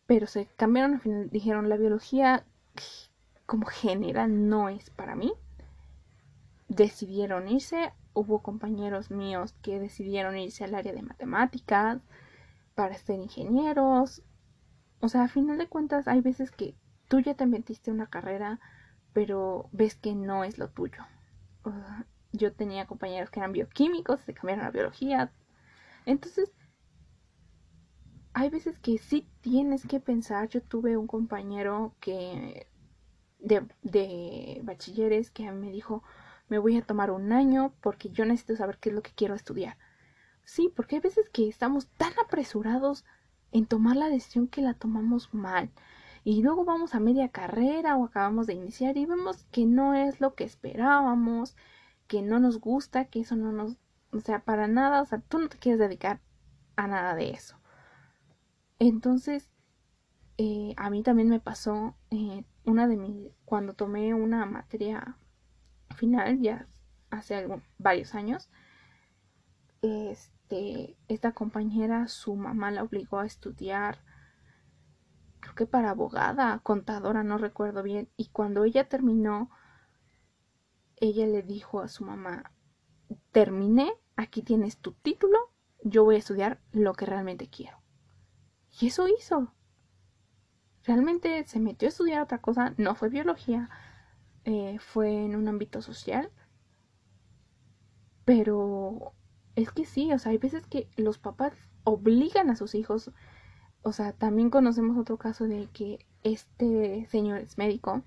Pero 0.06 0.26
se 0.26 0.46
cambiaron 0.56 0.94
al 0.94 1.00
final, 1.00 1.30
dijeron 1.30 1.68
la 1.68 1.76
biología 1.76 2.44
como 3.46 3.66
general 3.66 4.48
no 4.48 4.68
es 4.68 4.90
para 4.90 5.14
mí. 5.14 5.32
Decidieron 6.68 7.48
irse, 7.48 7.92
hubo 8.12 8.42
compañeros 8.42 9.10
míos 9.10 9.54
que 9.62 9.80
decidieron 9.80 10.36
irse 10.36 10.64
al 10.64 10.74
área 10.74 10.92
de 10.92 11.02
matemáticas 11.02 12.00
para 12.74 12.94
ser 12.94 13.18
ingenieros. 13.18 14.22
O 15.00 15.08
sea, 15.08 15.24
a 15.24 15.28
final 15.28 15.58
de 15.58 15.68
cuentas 15.68 16.08
hay 16.08 16.20
veces 16.20 16.50
que 16.50 16.74
tú 17.08 17.20
ya 17.20 17.34
te 17.34 17.46
metiste 17.46 17.90
una 17.90 18.06
carrera, 18.06 18.60
pero 19.12 19.68
ves 19.72 19.96
que 19.96 20.14
no 20.14 20.44
es 20.44 20.58
lo 20.58 20.68
tuyo 20.68 21.04
yo 22.32 22.52
tenía 22.52 22.86
compañeros 22.86 23.30
que 23.30 23.40
eran 23.40 23.52
bioquímicos, 23.52 24.20
se 24.20 24.34
cambiaron 24.34 24.64
a 24.64 24.70
biología. 24.70 25.32
Entonces, 26.06 26.52
hay 28.32 28.50
veces 28.50 28.78
que 28.78 28.98
sí 28.98 29.28
tienes 29.40 29.86
que 29.86 30.00
pensar. 30.00 30.48
Yo 30.48 30.62
tuve 30.62 30.96
un 30.96 31.06
compañero 31.06 31.94
que 32.00 32.66
de, 33.38 33.66
de 33.82 34.60
bachilleres 34.62 35.30
que 35.30 35.50
me 35.50 35.70
dijo, 35.70 36.02
me 36.48 36.58
voy 36.58 36.76
a 36.76 36.82
tomar 36.82 37.10
un 37.10 37.32
año 37.32 37.74
porque 37.80 38.10
yo 38.10 38.24
necesito 38.24 38.56
saber 38.56 38.78
qué 38.78 38.90
es 38.90 38.94
lo 38.94 39.02
que 39.02 39.12
quiero 39.12 39.34
estudiar. 39.34 39.76
Sí, 40.44 40.72
porque 40.74 40.96
hay 40.96 41.00
veces 41.00 41.28
que 41.30 41.48
estamos 41.48 41.88
tan 41.96 42.12
apresurados 42.24 43.04
en 43.52 43.66
tomar 43.66 43.96
la 43.96 44.08
decisión 44.08 44.46
que 44.46 44.62
la 44.62 44.74
tomamos 44.74 45.32
mal. 45.34 45.70
Y 46.24 46.42
luego 46.42 46.64
vamos 46.64 46.94
a 46.94 47.00
media 47.00 47.28
carrera 47.30 47.96
o 47.96 48.04
acabamos 48.04 48.46
de 48.46 48.54
iniciar 48.54 48.96
y 48.96 49.06
vemos 49.06 49.44
que 49.50 49.64
no 49.66 49.94
es 49.94 50.20
lo 50.20 50.34
que 50.34 50.44
esperábamos, 50.44 51.56
que 52.06 52.22
no 52.22 52.40
nos 52.40 52.60
gusta, 52.60 53.06
que 53.06 53.20
eso 53.20 53.36
no 53.36 53.52
nos, 53.52 53.76
o 54.12 54.20
sea, 54.20 54.44
para 54.44 54.68
nada, 54.68 55.02
o 55.02 55.06
sea, 55.06 55.20
tú 55.20 55.38
no 55.38 55.48
te 55.48 55.58
quieres 55.58 55.78
dedicar 55.78 56.20
a 56.76 56.86
nada 56.86 57.14
de 57.14 57.30
eso. 57.30 57.56
Entonces, 58.78 59.50
eh, 60.38 60.74
a 60.76 60.90
mí 60.90 61.02
también 61.02 61.28
me 61.28 61.40
pasó 61.40 61.96
eh, 62.10 62.44
una 62.64 62.88
de 62.88 62.96
mis, 62.96 63.32
cuando 63.44 63.74
tomé 63.74 64.14
una 64.14 64.46
materia 64.46 65.16
final, 65.94 66.40
ya 66.40 66.66
hace 67.10 67.46
varios 67.78 68.14
años, 68.14 68.50
este, 69.82 70.96
esta 71.08 71.32
compañera, 71.32 72.08
su 72.08 72.36
mamá 72.36 72.70
la 72.70 72.82
obligó 72.82 73.18
a 73.18 73.26
estudiar 73.26 73.98
creo 75.40 75.54
que 75.54 75.66
para 75.66 75.90
abogada, 75.90 76.60
contadora, 76.60 77.22
no 77.24 77.38
recuerdo 77.38 77.82
bien. 77.82 78.08
Y 78.16 78.28
cuando 78.28 78.64
ella 78.64 78.88
terminó, 78.88 79.50
ella 80.96 81.26
le 81.26 81.42
dijo 81.42 81.80
a 81.80 81.88
su 81.88 82.04
mamá, 82.04 82.52
terminé, 83.32 83.92
aquí 84.16 84.42
tienes 84.42 84.78
tu 84.78 84.92
título, 84.92 85.38
yo 85.82 86.04
voy 86.04 86.16
a 86.16 86.18
estudiar 86.18 86.60
lo 86.72 86.92
que 86.92 87.06
realmente 87.06 87.48
quiero. 87.48 87.82
Y 88.78 88.88
eso 88.88 89.08
hizo. 89.08 89.54
Realmente 90.84 91.44
se 91.46 91.60
metió 91.60 91.88
a 91.88 91.90
estudiar 91.90 92.22
otra 92.22 92.38
cosa, 92.40 92.74
no 92.76 92.94
fue 92.94 93.08
biología, 93.08 93.68
eh, 94.44 94.78
fue 94.78 95.24
en 95.24 95.36
un 95.36 95.48
ámbito 95.48 95.82
social. 95.82 96.30
Pero 98.24 99.14
es 99.56 99.70
que 99.72 99.84
sí, 99.84 100.12
o 100.12 100.18
sea, 100.18 100.32
hay 100.32 100.38
veces 100.38 100.66
que 100.66 100.88
los 100.96 101.18
papás 101.18 101.54
obligan 101.84 102.50
a 102.50 102.56
sus 102.56 102.74
hijos 102.74 103.10
o 103.82 103.92
sea, 103.92 104.12
también 104.12 104.50
conocemos 104.50 104.96
otro 104.98 105.16
caso 105.16 105.44
de 105.44 105.68
que 105.72 106.06
este 106.22 107.06
señor 107.10 107.38
es 107.40 107.58
médico, 107.58 108.02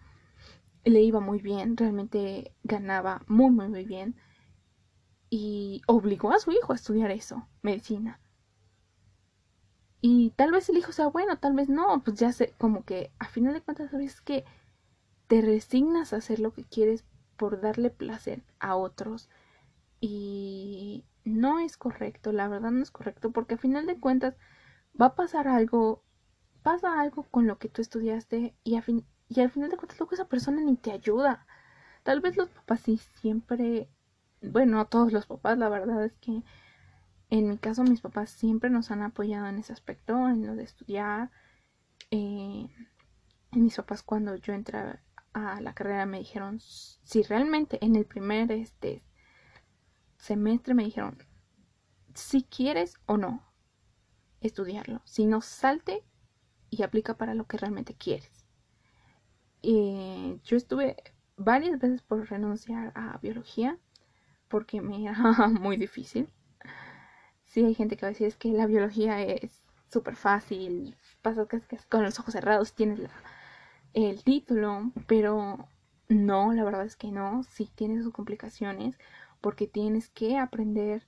le 0.85 1.01
iba 1.01 1.19
muy 1.19 1.39
bien, 1.39 1.77
realmente 1.77 2.53
ganaba 2.63 3.23
muy, 3.27 3.49
muy, 3.51 3.69
muy 3.69 3.85
bien 3.85 4.15
y 5.29 5.81
obligó 5.87 6.31
a 6.31 6.39
su 6.39 6.51
hijo 6.51 6.73
a 6.73 6.75
estudiar 6.75 7.09
eso, 7.11 7.47
medicina. 7.61 8.19
Y 10.01 10.31
tal 10.35 10.51
vez 10.51 10.69
el 10.69 10.77
hijo 10.77 10.91
sea 10.91 11.07
bueno, 11.07 11.39
tal 11.39 11.53
vez 11.55 11.69
no, 11.69 12.03
pues 12.03 12.19
ya 12.19 12.31
sé, 12.33 12.53
como 12.57 12.83
que 12.83 13.11
a 13.19 13.27
final 13.27 13.53
de 13.53 13.61
cuentas 13.61 13.93
es 13.93 14.21
que 14.21 14.43
te 15.27 15.41
resignas 15.41 16.13
a 16.13 16.17
hacer 16.17 16.39
lo 16.39 16.53
que 16.53 16.65
quieres 16.65 17.05
por 17.37 17.61
darle 17.61 17.89
placer 17.89 18.43
a 18.59 18.75
otros 18.75 19.29
y 20.01 21.05
no 21.23 21.59
es 21.59 21.77
correcto, 21.77 22.31
la 22.31 22.47
verdad 22.47 22.71
no 22.71 22.83
es 22.83 22.91
correcto 22.91 23.31
porque 23.31 23.55
a 23.55 23.57
final 23.57 23.87
de 23.87 23.99
cuentas 23.99 24.35
va 24.99 25.07
a 25.07 25.15
pasar 25.15 25.47
algo, 25.47 26.03
pasa 26.61 26.99
algo 26.99 27.23
con 27.23 27.47
lo 27.47 27.57
que 27.57 27.69
tú 27.69 27.81
estudiaste 27.81 28.55
y, 28.63 28.75
al 28.75 28.83
final 28.83 29.69
de 29.69 29.77
cuentas 29.77 29.99
luego 29.99 30.13
esa 30.13 30.27
persona 30.27 30.61
ni 30.61 30.75
te 30.77 30.91
ayuda. 30.91 31.45
Tal 32.03 32.21
vez 32.21 32.37
los 32.37 32.49
papás 32.49 32.81
sí 32.81 32.97
siempre, 33.21 33.89
bueno, 34.41 34.85
todos 34.87 35.11
los 35.13 35.25
papás, 35.25 35.57
la 35.57 35.69
verdad 35.69 36.03
es 36.05 36.13
que 36.17 36.43
en 37.29 37.49
mi 37.49 37.57
caso 37.57 37.83
mis 37.83 38.01
papás 38.01 38.29
siempre 38.29 38.69
nos 38.69 38.91
han 38.91 39.01
apoyado 39.01 39.47
en 39.47 39.57
ese 39.59 39.73
aspecto, 39.73 40.29
en 40.29 40.45
lo 40.45 40.55
de 40.55 40.63
estudiar. 40.63 41.31
Eh, 42.11 42.67
mis 43.51 43.75
papás 43.75 44.03
cuando 44.03 44.35
yo 44.35 44.53
entré 44.53 44.99
a 45.33 45.61
la 45.61 45.73
carrera 45.73 46.05
me 46.05 46.19
dijeron 46.19 46.59
si 46.59 47.23
realmente 47.23 47.83
en 47.83 47.95
el 47.95 48.05
primer 48.05 48.51
este 48.51 49.03
semestre 50.17 50.75
me 50.75 50.83
dijeron 50.83 51.17
si 52.13 52.43
quieres 52.43 52.99
o 53.07 53.17
no 53.17 53.52
estudiarlo, 54.43 55.01
sino 55.05 55.41
salte 55.41 56.03
y 56.69 56.83
aplica 56.83 57.15
para 57.15 57.33
lo 57.33 57.45
que 57.45 57.57
realmente 57.57 57.95
quieres. 57.95 58.45
Yo 59.63 60.57
estuve 60.57 60.97
varias 61.37 61.79
veces 61.79 62.01
por 62.01 62.29
renunciar 62.29 62.91
a 62.95 63.17
biología 63.19 63.77
porque 64.49 64.81
me 64.81 65.03
era 65.03 65.13
muy 65.49 65.77
difícil. 65.77 66.29
Sí, 67.45 67.63
hay 67.63 67.73
gente 67.75 67.95
que 67.95 68.01
va 68.05 68.07
a 68.07 68.11
decir 68.11 68.27
es 68.27 68.35
que 68.35 68.49
la 68.49 68.67
biología 68.67 69.21
es 69.21 69.63
súper 69.91 70.15
fácil, 70.15 70.95
pasas 71.21 71.47
con 71.87 72.03
los 72.03 72.19
ojos 72.19 72.33
cerrados, 72.33 72.73
tienes 72.73 72.99
el 73.93 74.23
título, 74.23 74.91
pero 75.07 75.67
no, 76.09 76.51
la 76.53 76.63
verdad 76.63 76.85
es 76.85 76.95
que 76.95 77.11
no, 77.11 77.43
sí 77.43 77.69
tiene 77.75 78.01
sus 78.01 78.11
complicaciones 78.11 78.97
porque 79.39 79.67
tienes 79.67 80.09
que 80.09 80.37
aprender 80.37 81.07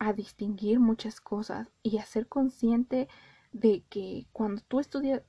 a 0.00 0.14
distinguir 0.14 0.80
muchas 0.80 1.20
cosas 1.20 1.68
y 1.82 1.98
a 1.98 2.04
ser 2.04 2.26
consciente 2.26 3.06
de 3.52 3.84
que 3.90 4.26
cuando 4.32 4.62
tú 4.62 4.80
estudias 4.80 5.22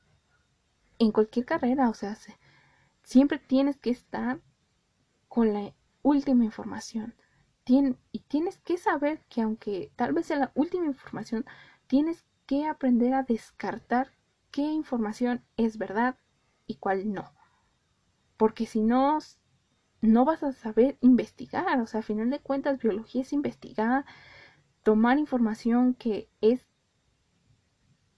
en 0.98 1.12
cualquier 1.12 1.46
carrera, 1.46 1.90
o 1.90 1.94
sea, 1.94 2.18
siempre 3.04 3.38
tienes 3.38 3.78
que 3.78 3.90
estar 3.92 4.42
con 5.28 5.54
la 5.54 5.74
última 6.02 6.46
información. 6.46 7.14
y 8.12 8.20
tienes 8.28 8.58
que 8.60 8.78
saber 8.78 9.24
que 9.30 9.42
aunque 9.42 9.92
tal 9.96 10.14
vez 10.14 10.26
sea 10.26 10.38
la 10.38 10.52
última 10.56 10.88
información, 10.88 11.46
tienes 11.88 12.26
que 12.46 12.66
aprender 12.66 13.14
a 13.14 13.24
descartar 13.24 14.12
qué 14.52 14.64
información 14.64 15.44
es 15.58 15.78
verdad 15.78 16.18
y 16.68 16.76
cuál 16.76 17.14
no. 17.14 17.32
Porque 18.36 18.66
si 18.66 18.82
no, 18.82 19.20
no 20.02 20.26
vas 20.26 20.44
a 20.44 20.52
saber 20.52 20.98
investigar. 21.02 21.80
O 21.80 21.88
sea, 21.88 22.02
a 22.02 22.04
final 22.04 22.30
de 22.30 22.40
cuentas, 22.40 22.80
biología 22.80 23.22
es 23.22 23.32
investigar, 23.32 24.06
tomar 24.84 25.20
información 25.20 25.94
que 25.96 26.30
es 26.42 26.62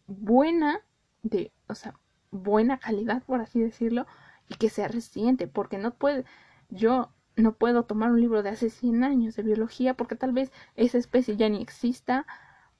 buena, 0.08 0.82
de, 1.24 1.52
o 1.68 1.76
sea, 1.76 2.00
buena 2.32 2.80
calidad, 2.80 3.24
por 3.24 3.42
así 3.42 3.60
decirlo, 3.62 4.06
y 4.50 4.56
que 4.56 4.70
sea 4.70 4.88
reciente, 4.88 5.48
porque 5.48 5.78
no 5.78 5.94
puede, 5.96 6.26
yo 6.70 7.14
no 7.36 7.56
puedo 7.56 7.84
tomar 7.86 8.12
un 8.12 8.22
libro 8.22 8.44
de 8.44 8.50
hace 8.50 8.70
100 8.70 9.04
años 9.04 9.36
de 9.36 9.44
biología 9.44 9.96
porque 9.96 10.16
tal 10.16 10.34
vez 10.34 10.52
esa 10.76 10.98
especie 10.98 11.36
ya 11.38 11.50
ni 11.50 11.62
exista, 11.62 12.26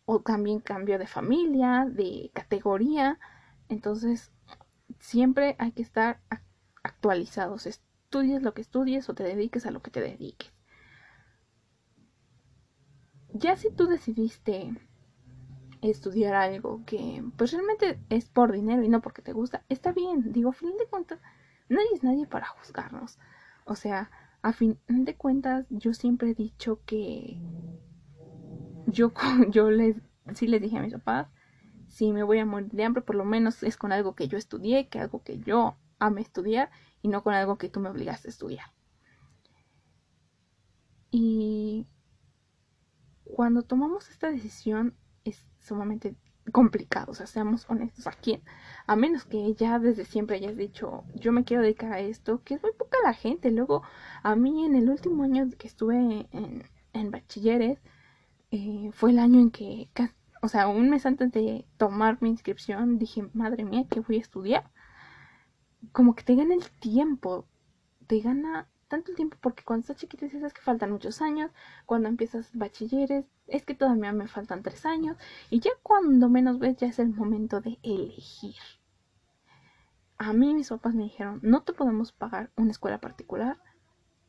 o 0.06 0.22
también 0.22 0.60
cambio 0.62 1.00
de 1.00 1.08
familia, 1.08 1.86
de 1.90 2.32
categoría, 2.34 3.20
entonces 3.70 4.32
siempre 5.00 5.56
hay 5.60 5.74
que 5.74 5.82
estar 5.84 6.22
actualizados. 6.84 7.68
estudies 7.68 8.44
lo 8.44 8.54
que 8.54 8.62
estudies 8.62 9.10
o 9.10 9.16
te 9.16 9.24
dediques 9.24 9.66
a 9.66 9.72
lo 9.72 9.82
que 9.82 9.92
te 9.92 10.02
dediques. 10.02 10.53
Ya 13.34 13.56
si 13.56 13.72
tú 13.72 13.88
decidiste 13.88 14.74
estudiar 15.82 16.36
algo 16.36 16.84
que 16.86 17.24
pues 17.36 17.52
realmente 17.52 18.00
es 18.10 18.30
por 18.30 18.52
dinero 18.52 18.84
y 18.84 18.90
no 18.90 19.02
porque 19.02 19.22
te 19.22 19.34
gusta, 19.34 19.64
está 19.70 19.92
bien. 19.92 20.32
Digo, 20.32 20.52
a 20.52 20.54
fin 20.54 20.78
de 20.78 20.86
cuentas, 20.86 21.20
nadie 21.68 21.88
es 21.94 22.04
nadie 22.04 22.28
para 22.28 22.48
juzgarnos. 22.48 23.18
O 23.66 23.76
sea, 23.76 24.12
a 24.42 24.54
fin 24.54 24.78
de 24.88 25.16
cuentas, 25.16 25.66
yo 25.70 25.94
siempre 25.94 26.32
he 26.32 26.36
dicho 26.36 26.82
que 26.86 27.40
yo, 28.88 29.14
yo 29.50 29.72
les, 29.72 29.98
sí 30.34 30.48
les 30.48 30.62
dije 30.62 30.78
a 30.78 30.82
mis 30.82 30.94
papás, 30.94 31.28
si 31.88 32.12
me 32.12 32.24
voy 32.24 32.40
a 32.40 32.46
morir 32.46 32.72
de 32.72 32.84
hambre, 32.84 33.02
por 33.02 33.16
lo 33.16 33.26
menos 33.26 33.64
es 33.64 33.78
con 33.78 33.92
algo 33.92 34.16
que 34.16 34.28
yo 34.28 34.38
estudié, 34.38 34.88
que 34.90 35.00
algo 35.00 35.24
que 35.24 35.40
yo 35.40 35.76
ame 36.00 36.22
estudiar 36.22 36.70
y 37.02 37.08
no 37.08 37.24
con 37.24 37.34
algo 37.34 37.58
que 37.58 37.70
tú 37.70 37.80
me 37.80 37.90
obligaste 37.90 38.28
a 38.28 38.32
estudiar. 38.32 38.66
Y 41.12 41.88
cuando 43.34 43.64
tomamos 43.64 44.10
esta 44.10 44.30
decisión 44.30 44.96
es 45.24 45.46
sumamente 45.60 46.16
complicado, 46.52 47.12
o 47.12 47.16
sea, 47.16 47.26
seamos 47.26 47.66
honestos 47.70 48.06
aquí, 48.06 48.42
a 48.86 48.96
menos 48.96 49.26
que 49.26 49.54
ya 49.56 49.80
desde 49.80 50.06
siempre 50.06 50.36
hayas 50.38 50.58
dicho, 50.58 51.04
yo 51.16 51.32
me 51.32 51.44
quiero 51.44 51.64
dedicar 51.64 51.94
a 51.94 52.00
esto, 52.00 52.44
que 52.44 52.56
es 52.56 52.62
muy 52.62 52.74
poca 52.74 52.98
la 53.04 53.14
gente. 53.14 53.50
Luego, 53.50 53.82
a 54.24 54.36
mí 54.36 54.66
en 54.66 54.76
el 54.76 54.90
último 54.90 55.24
año 55.24 55.50
que 55.58 55.68
estuve 55.68 55.96
en, 56.32 56.64
en 56.94 57.12
bachilleres, 57.12 57.80
eh, 58.52 58.92
fue 58.94 59.12
el 59.12 59.20
año 59.20 59.40
en 59.40 59.52
que 59.52 59.90
o 60.44 60.50
sea, 60.50 60.68
un 60.68 60.90
mes 60.90 61.06
antes 61.06 61.32
de 61.32 61.66
tomar 61.78 62.22
mi 62.22 62.30
inscripción, 62.30 63.00
dije, 63.00 63.30
madre 63.34 63.64
mía, 63.64 63.86
¿qué 63.90 64.02
voy 64.02 64.18
a 64.18 64.20
estudiar? 64.20 64.70
Como 65.94 66.16
que 66.16 66.24
te 66.24 66.36
gana 66.36 66.54
el 66.54 66.70
tiempo, 66.82 67.48
te 68.08 68.20
gana 68.20 68.68
tanto 68.94 69.12
el 69.12 69.18
tiempo 69.18 69.38
porque 69.42 69.64
cuando 69.64 69.82
estás 69.82 69.98
chiquita 69.98 70.28
dices 70.28 70.54
que 70.54 70.62
faltan 70.62 70.92
muchos 70.92 71.22
años, 71.22 71.52
cuando 71.88 72.10
empiezas 72.10 72.50
bachilleres, 72.54 73.26
es 73.48 73.66
que 73.66 73.74
todavía 73.74 74.14
me 74.14 74.28
faltan 74.28 74.62
tres 74.62 74.86
años, 74.86 75.18
y 75.50 75.60
ya 75.60 75.72
cuando 75.82 76.30
menos 76.30 76.60
ves 76.60 76.78
ya 76.78 76.88
es 76.88 77.00
el 77.00 77.10
momento 77.10 77.60
de 77.60 77.80
elegir. 77.82 78.56
A 80.18 80.32
mí 80.32 80.54
mis 80.54 80.70
papás 80.70 80.94
me 80.94 81.04
dijeron, 81.04 81.40
no 81.42 81.64
te 81.64 81.74
podemos 81.74 82.12
pagar 82.12 82.52
una 82.56 82.70
escuela 82.70 83.00
particular, 83.00 83.58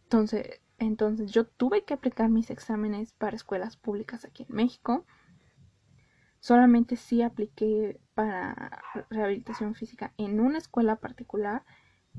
entonces, 0.04 0.62
entonces 0.78 1.30
yo 1.30 1.44
tuve 1.46 1.84
que 1.84 1.92
aplicar 1.92 2.30
mis 2.30 2.50
exámenes 2.50 3.12
para 3.12 3.36
escuelas 3.36 3.76
públicas 3.76 4.24
aquí 4.24 4.46
en 4.48 4.56
México 4.56 5.04
Solamente 6.44 6.96
sí 6.96 7.22
apliqué 7.22 7.98
para 8.12 8.82
rehabilitación 9.08 9.74
física 9.74 10.12
en 10.18 10.40
una 10.40 10.58
escuela 10.58 10.96
particular 10.96 11.64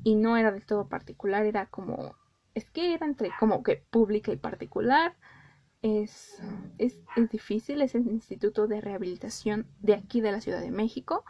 y 0.02 0.16
no 0.16 0.36
era 0.36 0.50
del 0.50 0.66
todo 0.66 0.88
particular, 0.88 1.46
era 1.46 1.66
como, 1.66 2.16
es 2.56 2.64
que 2.70 2.94
era 2.94 3.04
entre 3.04 3.30
como 3.38 3.62
que 3.62 3.76
pública 3.90 4.32
y 4.32 4.36
particular. 4.36 5.14
Es, 5.82 6.42
es, 6.78 6.96
difícil, 7.30 7.82
es 7.82 7.94
el 7.94 8.08
Instituto 8.08 8.66
de 8.66 8.80
Rehabilitación 8.80 9.66
de 9.80 9.92
aquí 9.92 10.22
de 10.22 10.32
la 10.32 10.40
Ciudad 10.40 10.62
de 10.62 10.70
México. 10.70 11.22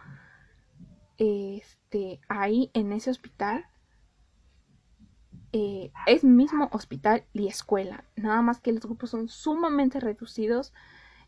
Este, 1.18 2.20
ahí 2.28 2.70
en 2.74 2.92
ese 2.92 3.10
hospital 3.10 3.66
eh, 5.52 5.90
es 6.06 6.22
mismo 6.22 6.68
hospital 6.70 7.24
y 7.32 7.48
escuela, 7.48 8.04
nada 8.14 8.40
más 8.40 8.60
que 8.60 8.72
los 8.72 8.84
grupos 8.84 9.10
son 9.10 9.28
sumamente 9.28 9.98
reducidos 9.98 10.72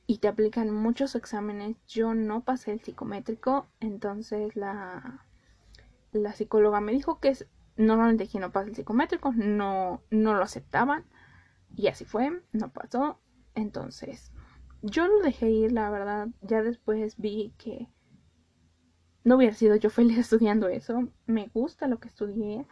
y 0.07 0.19
te 0.19 0.29
aplican 0.29 0.71
muchos 0.71 1.17
exámenes. 1.17 1.77
Yo 1.89 2.15
no 2.15 2.45
pasé 2.45 2.71
el 2.71 2.81
psicométrico, 2.81 3.67
entonces 3.81 4.55
la, 4.55 5.27
la 6.13 6.33
psicóloga 6.35 6.81
me 6.81 6.93
dijo 6.93 7.19
que 7.19 7.31
es 7.31 7.49
normalmente 7.79 8.29
quien 8.29 8.43
no 8.43 8.53
pasa 8.53 8.69
el 8.69 8.77
psicométrico 8.77 9.33
no, 9.33 10.03
no 10.11 10.35
lo 10.35 10.43
aceptaban 10.43 11.07
y 11.75 11.87
así 11.89 12.05
fue, 12.05 12.43
no 12.53 12.73
pasó. 12.73 13.19
Entonces 13.55 14.33
yo 14.83 15.07
lo 15.07 15.21
dejé 15.21 15.51
ir, 15.51 15.73
la 15.73 15.91
verdad. 15.91 16.29
Ya 16.43 16.63
después 16.63 17.17
vi 17.19 17.55
que 17.59 17.89
no 19.25 19.37
hubiera 19.37 19.55
sido 19.55 19.77
yo 19.77 19.91
feliz 19.91 20.19
estudiando 20.19 20.69
eso. 20.69 21.09
Me 21.27 21.49
gusta 21.55 21.89
lo 21.89 21.99
que 21.99 22.09
estudié 22.09 22.67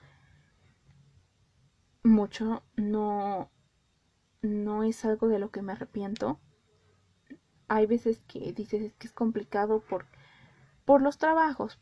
mucho, 2.05 2.63
no, 2.77 3.51
no 4.43 4.85
es 4.85 5.05
algo 5.05 5.29
de 5.29 5.39
lo 5.39 5.51
que 5.51 5.63
me 5.63 5.73
arrepiento 5.73 6.39
hay 7.69 7.87
veces 7.87 8.23
que 8.27 8.53
dices 8.53 8.95
que 8.95 9.07
es 9.07 9.13
complicado 9.13 9.81
por, 9.81 10.07
por 10.85 11.03
los 11.03 11.19
trabajos, 11.19 11.79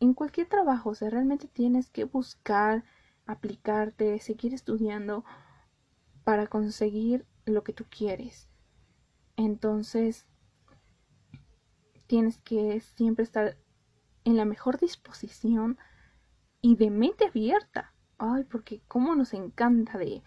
en 0.00 0.14
cualquier 0.14 0.48
trabajo, 0.48 0.90
o 0.90 0.94
sea, 0.94 1.10
realmente 1.10 1.48
tienes 1.48 1.90
que 1.90 2.04
buscar, 2.04 2.84
aplicarte, 3.26 4.18
seguir 4.20 4.54
estudiando 4.54 5.24
para 6.24 6.46
conseguir 6.46 7.26
lo 7.46 7.62
que 7.64 7.72
tú 7.72 7.84
quieres. 7.88 8.48
Entonces, 9.36 10.26
tienes 12.06 12.38
que 12.38 12.80
siempre 12.80 13.24
estar 13.24 13.56
en 14.24 14.36
la 14.36 14.44
mejor 14.44 14.78
disposición 14.78 15.78
y 16.60 16.76
de 16.76 16.90
mente 16.90 17.26
abierta. 17.26 17.92
Ay, 18.18 18.44
porque 18.44 18.80
cómo 18.88 19.14
nos 19.14 19.34
encanta 19.34 19.98
de 19.98 20.22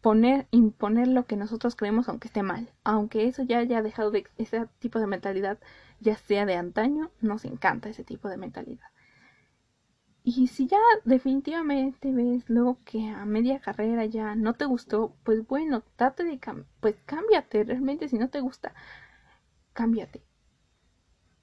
poner, 0.00 0.48
imponer 0.50 1.08
lo 1.08 1.26
que 1.26 1.36
nosotros 1.36 1.76
creemos 1.76 2.08
aunque 2.08 2.28
esté 2.28 2.42
mal. 2.42 2.72
Aunque 2.84 3.28
eso 3.28 3.42
ya 3.42 3.58
haya 3.58 3.82
dejado 3.82 4.10
de, 4.10 4.26
ese 4.38 4.66
tipo 4.78 4.98
de 4.98 5.06
mentalidad, 5.06 5.58
ya 6.02 6.16
sea 6.16 6.46
de 6.46 6.56
antaño, 6.56 7.10
nos 7.20 7.44
encanta 7.44 7.88
ese 7.88 8.04
tipo 8.04 8.28
de 8.28 8.36
mentalidad. 8.36 8.88
Y 10.24 10.46
si 10.48 10.68
ya 10.68 10.78
definitivamente 11.04 12.12
ves 12.12 12.48
luego 12.48 12.78
que 12.84 13.08
a 13.08 13.24
media 13.24 13.60
carrera 13.60 14.04
ya 14.06 14.36
no 14.36 14.54
te 14.54 14.66
gustó, 14.66 15.16
pues 15.24 15.46
bueno, 15.46 15.82
trate 15.96 16.22
de 16.24 16.38
pues 16.80 16.96
cámbiate, 17.06 17.64
realmente 17.64 18.08
si 18.08 18.18
no 18.18 18.28
te 18.30 18.40
gusta, 18.40 18.72
cámbiate. 19.72 20.22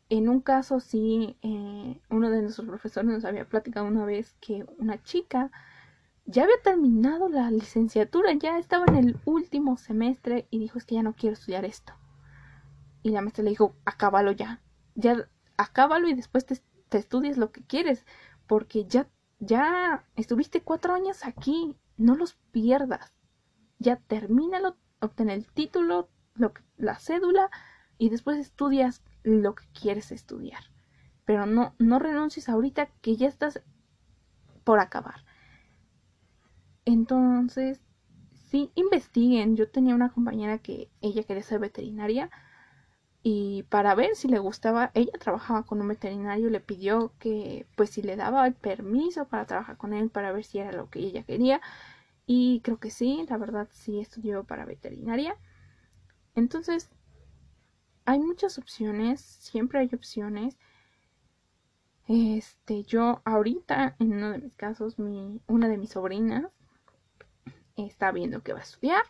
En 0.10 0.30
un 0.30 0.42
caso 0.42 0.80
sí, 0.80 1.38
eh, 1.42 2.02
uno 2.10 2.30
de 2.30 2.42
nuestros 2.42 2.68
profesores 2.68 3.10
nos 3.10 3.26
había 3.26 3.46
platicado 3.48 3.86
una 3.86 4.06
vez 4.06 4.34
que 4.42 4.66
una 4.78 5.02
chica 5.04 5.52
ya 6.26 6.44
había 6.44 6.62
terminado 6.64 7.28
la 7.28 7.52
licenciatura, 7.52 8.34
ya 8.34 8.58
estaba 8.60 8.86
en 8.88 8.96
el 8.96 9.18
último 9.26 9.78
semestre 9.78 10.48
y 10.52 10.60
dijo 10.60 10.78
es 10.78 10.86
que 10.86 10.96
ya 10.96 11.04
no 11.04 11.14
quiero 11.14 11.34
estudiar 11.34 11.66
esto. 11.66 11.94
Y 13.04 13.12
la 13.12 13.22
maestra 13.22 13.44
le 13.44 13.52
dijo, 13.52 13.76
acábalo 13.86 14.32
ya, 14.32 14.62
ya 14.96 15.30
acábalo 15.58 16.08
y 16.10 16.14
después 16.14 16.46
te, 16.46 16.60
te 16.90 16.98
estudies 16.98 17.38
lo 17.38 17.52
que 17.52 17.64
quieres, 17.64 18.06
porque 18.48 18.86
ya, 18.86 19.08
ya 19.40 20.06
estuviste 20.16 20.62
cuatro 20.62 20.94
años 20.94 21.26
aquí, 21.26 21.76
no 21.98 22.16
los 22.16 22.34
pierdas. 22.52 23.14
Ya 23.78 23.98
termínalo, 23.98 24.76
obtén 25.00 25.30
el 25.30 25.48
título, 25.48 26.10
lo 26.36 26.54
la 26.78 26.98
cédula 26.98 27.50
y 27.98 28.10
después 28.10 28.38
estudias 28.38 29.02
lo 29.24 29.56
que 29.56 29.66
quieres 29.80 30.12
estudiar. 30.12 30.64
Pero 31.26 31.46
no, 31.46 31.76
no 31.78 32.00
renuncies 32.00 32.50
ahorita 32.50 32.88
que 33.02 33.16
ya 33.16 33.28
estás 33.28 33.62
por 34.64 34.80
acabar. 34.80 35.26
Entonces, 36.86 37.82
sí, 38.50 38.72
investiguen. 38.76 39.56
Yo 39.56 39.70
tenía 39.70 39.96
una 39.96 40.10
compañera 40.10 40.58
que 40.58 40.90
ella 41.02 41.24
quería 41.24 41.44
ser 41.44 41.60
veterinaria 41.60 42.30
y 43.24 43.64
para 43.70 43.96
ver 43.96 44.16
si 44.16 44.28
le 44.28 44.40
gustaba, 44.40 44.92
ella 44.94 45.12
trabajaba 45.20 45.64
con 45.64 45.82
un 45.82 45.90
veterinario, 45.90 46.50
le 46.50 46.62
pidió 46.62 47.12
que 47.20 47.66
pues 47.76 47.90
si 47.92 48.02
le 48.02 48.16
daba 48.16 48.48
el 48.48 48.54
permiso 48.54 49.26
para 49.28 49.46
trabajar 49.46 49.78
con 49.78 49.94
él 49.94 50.10
para 50.10 50.32
ver 50.32 50.46
si 50.46 50.60
era 50.60 50.72
lo 50.72 50.90
que 50.90 51.00
ella 51.00 51.24
quería 51.24 51.62
y 52.32 52.62
creo 52.62 52.78
que 52.80 52.92
sí, 52.92 53.26
la 53.28 53.38
verdad 53.38 53.68
sí 53.72 54.00
estudió 54.00 54.44
para 54.44 54.64
veterinaria. 54.64 55.36
Entonces, 56.36 56.90
hay 58.06 58.20
muchas 58.20 58.60
opciones, 58.60 59.20
siempre 59.22 59.80
hay 59.80 59.90
opciones. 59.94 60.56
Este, 62.08 62.84
yo 62.84 63.22
ahorita 63.26 63.96
en 64.00 64.14
uno 64.14 64.32
de 64.32 64.38
mis 64.40 64.54
casos, 64.54 65.00
mi, 65.00 65.42
una 65.48 65.68
de 65.68 65.78
mis 65.78 65.90
sobrinas 65.90 66.46
está 67.76 68.12
viendo 68.12 68.44
que 68.44 68.54
va 68.54 68.60
a 68.60 68.64
estudiar. 68.64 69.04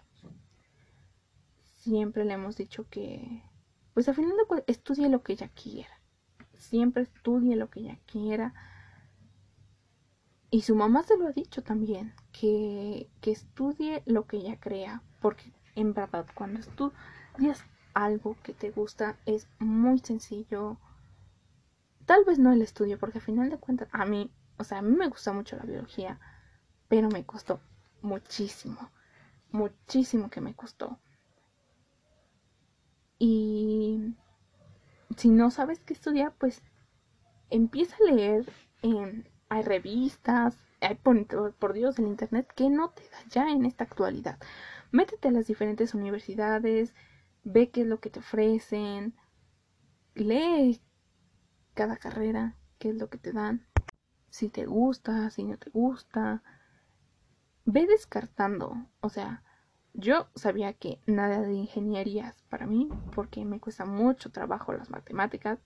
Siempre 1.75 2.23
le 2.23 2.35
hemos 2.35 2.55
dicho 2.55 2.85
que, 2.89 3.43
pues 3.99 4.07
al 4.07 4.15
final 4.15 4.37
de 4.37 4.45
cuentas, 4.45 4.69
estudie 4.69 5.09
lo 5.09 5.23
que 5.23 5.33
ella 5.33 5.49
quiera. 5.49 5.99
Siempre 6.53 7.03
estudie 7.03 7.57
lo 7.57 7.69
que 7.69 7.81
ella 7.81 7.99
quiera. 8.05 8.53
Y 10.49 10.61
su 10.61 10.73
mamá 10.73 11.03
se 11.03 11.17
lo 11.17 11.27
ha 11.27 11.33
dicho 11.33 11.63
también, 11.63 12.13
que, 12.31 13.09
que 13.19 13.31
estudie 13.31 14.01
lo 14.05 14.25
que 14.25 14.37
ella 14.37 14.57
crea. 14.57 15.03
Porque 15.19 15.51
en 15.75 15.93
verdad, 15.93 16.25
cuando 16.33 16.61
estudias 16.61 17.65
algo 17.93 18.37
que 18.41 18.53
te 18.53 18.71
gusta, 18.71 19.17
es 19.25 19.49
muy 19.59 19.99
sencillo. 19.99 20.77
Tal 22.05 22.23
vez 22.23 22.39
no 22.39 22.53
el 22.53 22.61
estudio, 22.61 22.97
porque 22.97 23.17
al 23.17 23.25
final 23.25 23.49
de 23.49 23.57
cuentas, 23.57 23.89
a 23.91 24.05
mí, 24.05 24.31
o 24.55 24.63
sea, 24.63 24.77
a 24.77 24.81
mí 24.81 24.95
me 24.95 25.09
gusta 25.09 25.33
mucho 25.33 25.57
la 25.57 25.63
biología, 25.63 26.21
pero 26.87 27.09
me 27.09 27.25
costó 27.25 27.59
muchísimo, 28.01 28.91
muchísimo 29.51 30.29
que 30.29 30.39
me 30.39 30.55
costó. 30.55 31.01
Y 33.19 34.15
si 35.17 35.29
no 35.29 35.51
sabes 35.51 35.79
qué 35.81 35.93
estudiar, 35.93 36.33
pues 36.39 36.63
empieza 37.49 37.95
a 37.97 38.11
leer. 38.11 38.51
hay 39.49 39.61
revistas, 39.63 40.57
Ay, 40.81 40.95
por, 40.95 41.53
por 41.55 41.73
Dios, 41.73 41.99
el 41.99 42.07
Internet, 42.07 42.51
¿qué 42.55 42.69
no 42.69 42.91
te 42.91 43.03
da 43.03 43.17
ya 43.29 43.49
en 43.51 43.65
esta 43.65 43.83
actualidad? 43.83 44.39
Métete 44.91 45.27
a 45.27 45.31
las 45.31 45.47
diferentes 45.47 45.93
universidades, 45.93 46.93
ve 47.43 47.69
qué 47.69 47.81
es 47.81 47.87
lo 47.87 47.99
que 47.99 48.09
te 48.09 48.19
ofrecen, 48.19 49.13
lee 50.15 50.81
cada 51.73 51.97
carrera, 51.97 52.55
qué 52.77 52.89
es 52.89 52.95
lo 52.95 53.09
que 53.09 53.17
te 53.17 53.33
dan, 53.33 53.67
si 54.29 54.49
te 54.49 54.65
gusta, 54.65 55.29
si 55.31 55.43
no 55.43 55.57
te 55.57 55.69
gusta. 55.69 56.43
Ve 57.65 57.85
descartando, 57.85 58.87
o 59.01 59.09
sea, 59.09 59.43
yo 59.93 60.27
sabía 60.35 60.73
que 60.73 60.99
nada 61.05 61.41
de 61.41 61.53
ingenierías 61.53 62.41
para 62.49 62.65
mí, 62.65 62.89
porque 63.13 63.45
me 63.45 63.59
cuesta 63.59 63.85
mucho 63.85 64.31
trabajo 64.31 64.73
las 64.73 64.89
matemáticas. 64.89 65.59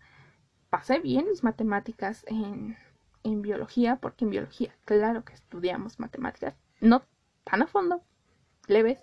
Pasé 0.69 0.99
bien 0.99 1.27
mis 1.29 1.43
matemáticas 1.43 2.25
en, 2.27 2.77
en 3.23 3.41
biología, 3.41 3.97
porque 3.97 4.25
en 4.25 4.31
biología, 4.31 4.75
claro 4.85 5.23
que 5.23 5.33
estudiamos 5.33 5.99
matemáticas, 5.99 6.55
no 6.79 7.03
tan 7.43 7.61
a 7.61 7.67
fondo, 7.67 8.01
leves. 8.67 8.99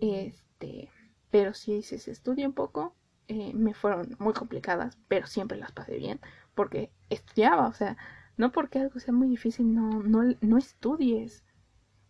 Este, 0.00 0.90
pero 1.30 1.54
si 1.54 1.82
se 1.82 2.10
estudia 2.10 2.46
un 2.46 2.54
poco, 2.54 2.94
eh, 3.28 3.52
me 3.54 3.74
fueron 3.74 4.14
muy 4.18 4.34
complicadas, 4.34 4.98
pero 5.08 5.26
siempre 5.26 5.58
las 5.58 5.72
pasé 5.72 5.96
bien, 5.96 6.20
porque 6.54 6.90
estudiaba, 7.10 7.66
o 7.66 7.72
sea, 7.72 7.96
no 8.36 8.52
porque 8.52 8.78
algo 8.78 9.00
sea 9.00 9.14
muy 9.14 9.28
difícil, 9.28 9.74
no, 9.74 10.02
no, 10.02 10.22
no 10.40 10.58
estudies. 10.58 11.44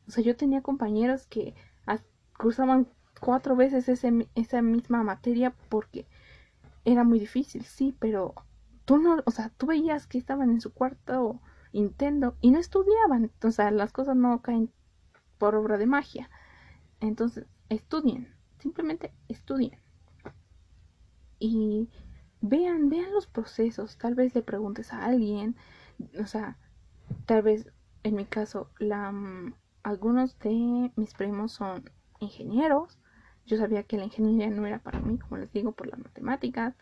O 0.08 0.10
sea, 0.10 0.22
yo 0.22 0.36
tenía 0.36 0.62
compañeros 0.62 1.26
que 1.26 1.54
cursaban 2.38 2.88
cuatro 3.20 3.56
veces 3.56 3.88
ese, 3.88 4.28
esa 4.34 4.62
misma 4.62 5.02
materia 5.02 5.54
porque 5.68 6.06
era 6.84 7.04
muy 7.04 7.18
difícil, 7.18 7.64
sí, 7.64 7.96
pero 7.98 8.34
tú 8.84 8.98
no, 8.98 9.18
o 9.24 9.30
sea, 9.30 9.50
tú 9.56 9.66
veías 9.66 10.06
que 10.06 10.18
estaban 10.18 10.50
en 10.50 10.60
su 10.60 10.72
cuarto 10.72 11.40
intento 11.72 12.36
y 12.40 12.50
no 12.50 12.58
estudiaban, 12.58 13.32
o 13.42 13.50
sea, 13.50 13.70
las 13.70 13.92
cosas 13.92 14.16
no 14.16 14.40
caen 14.42 14.70
por 15.38 15.54
obra 15.54 15.78
de 15.78 15.86
magia. 15.86 16.30
Entonces, 17.00 17.46
estudien, 17.68 18.34
simplemente 18.58 19.12
estudien. 19.28 19.78
Y 21.38 21.90
vean, 22.40 22.88
vean 22.88 23.12
los 23.12 23.26
procesos, 23.26 23.98
tal 23.98 24.14
vez 24.14 24.34
le 24.34 24.42
preguntes 24.42 24.92
a 24.92 25.04
alguien, 25.04 25.56
o 26.20 26.26
sea, 26.26 26.56
tal 27.26 27.42
vez 27.42 27.70
en 28.06 28.14
mi 28.14 28.24
caso, 28.24 28.70
la, 28.78 29.10
mm, 29.10 29.54
algunos 29.82 30.38
de 30.38 30.92
mis 30.94 31.12
primos 31.14 31.52
son 31.52 31.90
ingenieros. 32.26 32.98
Yo 33.46 33.56
sabía 33.56 33.84
que 33.84 33.96
la 33.96 34.04
ingeniería 34.04 34.50
no 34.50 34.66
era 34.66 34.78
para 34.78 35.00
mí, 35.00 35.18
como 35.18 35.38
les 35.38 35.52
digo, 35.52 35.72
por 35.72 35.86
las 35.86 35.98
matemáticas 35.98 36.74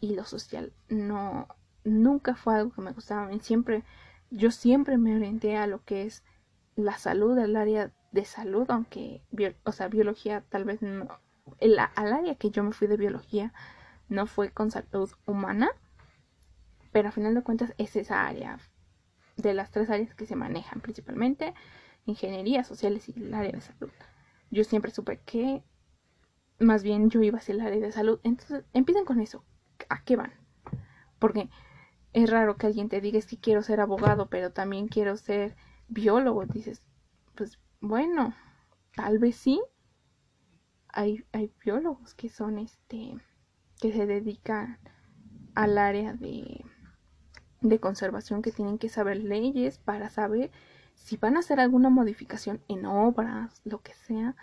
y 0.00 0.14
lo 0.14 0.24
social. 0.24 0.72
No, 0.88 1.48
nunca 1.84 2.34
fue 2.34 2.56
algo 2.56 2.72
que 2.72 2.80
me 2.80 2.92
gustaba. 2.92 3.32
Y 3.32 3.40
siempre, 3.40 3.84
yo 4.30 4.50
siempre 4.50 4.98
me 4.98 5.14
orienté 5.14 5.56
a 5.56 5.66
lo 5.66 5.84
que 5.84 6.02
es 6.02 6.24
la 6.76 6.96
salud, 6.98 7.36
el 7.38 7.56
área 7.56 7.92
de 8.12 8.24
salud, 8.24 8.66
aunque, 8.70 9.22
o 9.64 9.72
sea, 9.72 9.88
biología 9.88 10.42
tal 10.48 10.64
vez 10.64 10.80
no. 10.82 11.08
El, 11.58 11.78
al 11.78 12.12
área 12.12 12.34
que 12.36 12.50
yo 12.50 12.62
me 12.62 12.72
fui 12.72 12.88
de 12.88 12.96
biología 12.96 13.52
no 14.08 14.26
fue 14.26 14.50
con 14.50 14.70
salud 14.70 15.10
humana, 15.26 15.70
pero 16.92 17.08
a 17.08 17.12
final 17.12 17.34
de 17.34 17.42
cuentas 17.42 17.74
es 17.78 17.96
esa 17.96 18.26
área 18.26 18.58
de 19.36 19.54
las 19.54 19.70
tres 19.70 19.90
áreas 19.90 20.14
que 20.14 20.26
se 20.26 20.36
manejan 20.36 20.80
principalmente, 20.80 21.54
ingeniería, 22.06 22.64
sociales 22.64 23.08
y 23.08 23.12
el 23.16 23.34
área 23.34 23.52
de 23.52 23.60
salud 23.60 23.90
yo 24.50 24.64
siempre 24.64 24.90
supe 24.90 25.20
que 25.24 25.62
más 26.58 26.82
bien 26.82 27.10
yo 27.10 27.22
iba 27.22 27.38
hacia 27.38 27.54
el 27.54 27.60
área 27.60 27.80
de 27.80 27.92
salud. 27.92 28.20
Entonces, 28.22 28.64
empiecen 28.72 29.04
con 29.04 29.20
eso. 29.20 29.44
¿A 29.88 30.02
qué 30.02 30.16
van? 30.16 30.32
Porque 31.18 31.48
es 32.12 32.30
raro 32.30 32.56
que 32.56 32.66
alguien 32.66 32.88
te 32.88 33.00
diga 33.00 33.18
es 33.18 33.26
que 33.26 33.38
quiero 33.38 33.62
ser 33.62 33.80
abogado, 33.80 34.28
pero 34.28 34.52
también 34.52 34.88
quiero 34.88 35.16
ser 35.16 35.56
biólogo. 35.88 36.44
Dices, 36.46 36.82
pues 37.34 37.58
bueno, 37.80 38.34
tal 38.94 39.18
vez 39.18 39.36
sí. 39.36 39.60
Hay, 40.88 41.24
hay 41.32 41.52
biólogos 41.64 42.14
que 42.14 42.28
son 42.28 42.58
este, 42.58 43.14
que 43.80 43.92
se 43.92 44.06
dedican 44.06 44.78
al 45.54 45.78
área 45.78 46.14
de, 46.14 46.64
de 47.60 47.78
conservación, 47.78 48.42
que 48.42 48.52
tienen 48.52 48.78
que 48.78 48.88
saber 48.88 49.18
leyes 49.18 49.78
para 49.78 50.08
saber 50.08 50.50
si 50.98 51.16
van 51.16 51.36
a 51.36 51.40
hacer 51.40 51.58
alguna 51.58 51.88
modificación 51.88 52.60
en 52.68 52.84
obras, 52.84 53.62
lo 53.64 53.80
que 53.80 53.94
sea, 53.94 54.36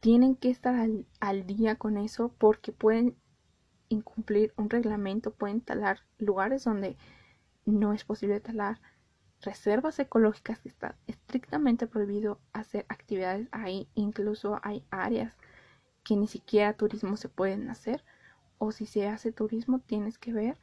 tienen 0.00 0.36
que 0.36 0.50
estar 0.50 0.74
al, 1.20 1.46
día 1.46 1.76
con 1.76 1.96
eso 1.96 2.32
porque 2.38 2.70
pueden 2.70 3.16
incumplir 3.88 4.52
un 4.56 4.68
reglamento, 4.68 5.32
pueden 5.32 5.60
talar 5.60 6.00
lugares 6.18 6.64
donde 6.64 6.96
no 7.64 7.92
es 7.92 8.04
posible 8.04 8.40
talar, 8.40 8.80
reservas 9.40 9.98
ecológicas 9.98 10.60
que 10.60 10.68
está 10.68 10.96
estrictamente 11.06 11.86
prohibido 11.86 12.40
hacer 12.52 12.84
actividades 12.88 13.48
ahí, 13.52 13.88
incluso 13.94 14.60
hay 14.62 14.84
áreas 14.90 15.34
que 16.04 16.16
ni 16.16 16.26
siquiera 16.26 16.74
turismo 16.74 17.16
se 17.16 17.28
pueden 17.28 17.70
hacer 17.70 18.04
o 18.58 18.70
si 18.70 18.86
se 18.86 19.08
hace 19.08 19.32
turismo 19.32 19.80
tienes 19.80 20.18
que 20.18 20.32
ver 20.32 20.58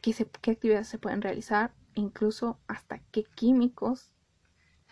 qué, 0.00 0.14
qué 0.40 0.50
actividades 0.52 0.88
se 0.88 0.98
pueden 0.98 1.22
realizar, 1.22 1.72
incluso 1.94 2.58
hasta 2.66 2.98
qué 3.10 3.24
químicos 3.24 4.12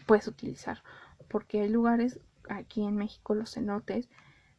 puedes 0.07 0.27
utilizar. 0.29 0.83
Porque 1.29 1.61
hay 1.61 1.69
lugares, 1.69 2.21
aquí 2.49 2.83
en 2.85 2.97
México, 2.97 3.35
los 3.35 3.53
cenotes, 3.55 4.09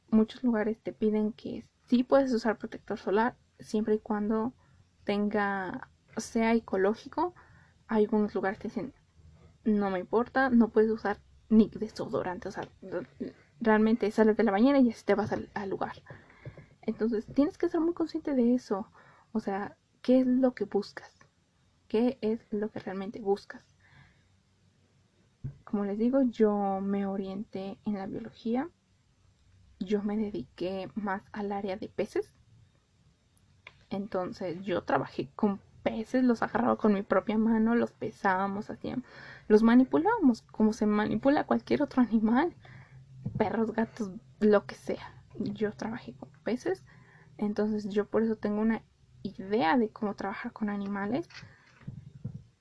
muchos 0.10 0.44
lugares 0.44 0.80
te 0.82 0.94
piden 0.94 1.34
que 1.34 1.66
sí 1.88 2.04
puedes 2.04 2.32
usar 2.34 2.58
protector 2.58 2.98
solar 2.98 3.36
siempre 3.60 3.96
y 3.96 4.00
cuando 4.00 4.54
tenga, 5.04 5.90
sea 6.18 6.54
ecológico. 6.54 7.34
Hay 7.88 8.04
algunos 8.04 8.36
lugares 8.36 8.60
que 8.60 8.68
dicen, 8.68 8.94
no 9.64 9.90
me 9.90 10.00
importa, 10.00 10.50
no 10.50 10.70
puedes 10.70 10.92
usar 10.92 11.20
ni 11.50 11.70
desodorante. 11.70 12.50
O 12.50 12.52
sea, 12.52 12.68
realmente 13.60 14.12
sales 14.12 14.38
de 14.38 14.44
la 14.44 14.52
bañera 14.52 14.80
y 14.80 14.90
así 14.90 15.04
te 15.06 15.16
vas 15.16 15.32
al 15.32 15.70
lugar. 15.70 16.04
Entonces, 16.82 17.26
tienes 17.34 17.58
que 17.58 17.70
ser 17.70 17.82
muy 17.82 17.94
consciente 17.94 18.34
de 18.34 18.56
eso. 18.56 18.90
O 19.34 19.40
sea, 19.40 19.78
¿qué 20.02 20.22
es 20.22 20.28
lo 20.28 20.54
que 20.54 20.66
buscas? 20.66 21.12
¿Qué 21.88 22.18
es 22.22 22.40
lo 22.52 22.70
que 22.70 22.80
realmente 22.80 23.20
buscas? 23.20 23.77
Como 25.70 25.84
les 25.84 25.98
digo, 25.98 26.22
yo 26.22 26.80
me 26.82 27.06
orienté 27.06 27.78
en 27.84 27.96
la 27.96 28.06
biología. 28.06 28.70
Yo 29.80 30.02
me 30.02 30.16
dediqué 30.16 30.90
más 30.96 31.24
al 31.34 31.52
área 31.52 31.76
de 31.76 31.90
peces. 31.90 32.32
Entonces 33.90 34.64
yo 34.64 34.84
trabajé 34.84 35.30
con 35.36 35.60
peces, 35.84 36.24
los 36.24 36.42
agarraba 36.42 36.78
con 36.78 36.94
mi 36.94 37.02
propia 37.02 37.38
mano, 37.38 37.76
los 37.76 37.92
pesábamos, 37.92 38.70
hacíamos, 38.70 39.06
los 39.50 39.62
manipulábamos 39.62 40.42
como 40.42 40.72
se 40.72 40.86
manipula 40.86 41.46
cualquier 41.46 41.84
otro 41.84 42.02
animal, 42.02 42.56
perros, 43.38 43.74
gatos, 43.74 44.10
lo 44.40 44.66
que 44.66 44.76
sea. 44.76 45.22
Yo 45.38 45.74
trabajé 45.74 46.14
con 46.14 46.30
peces, 46.46 46.86
entonces 47.38 47.90
yo 47.90 48.06
por 48.06 48.24
eso 48.24 48.38
tengo 48.38 48.62
una 48.62 48.84
idea 49.22 49.78
de 49.78 49.90
cómo 49.90 50.16
trabajar 50.16 50.54
con 50.54 50.70
animales. 50.70 51.28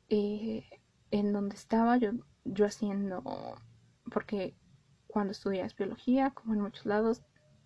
Eh, 0.08 0.64
en 1.12 1.32
donde 1.32 1.54
estaba 1.54 1.96
yo 1.98 2.10
yo 2.46 2.66
haciendo, 2.66 3.22
porque 4.10 4.54
cuando 5.06 5.32
estudias 5.32 5.76
biología, 5.76 6.30
como 6.30 6.54
en 6.54 6.60
muchos 6.60 6.86
lados, 6.86 7.22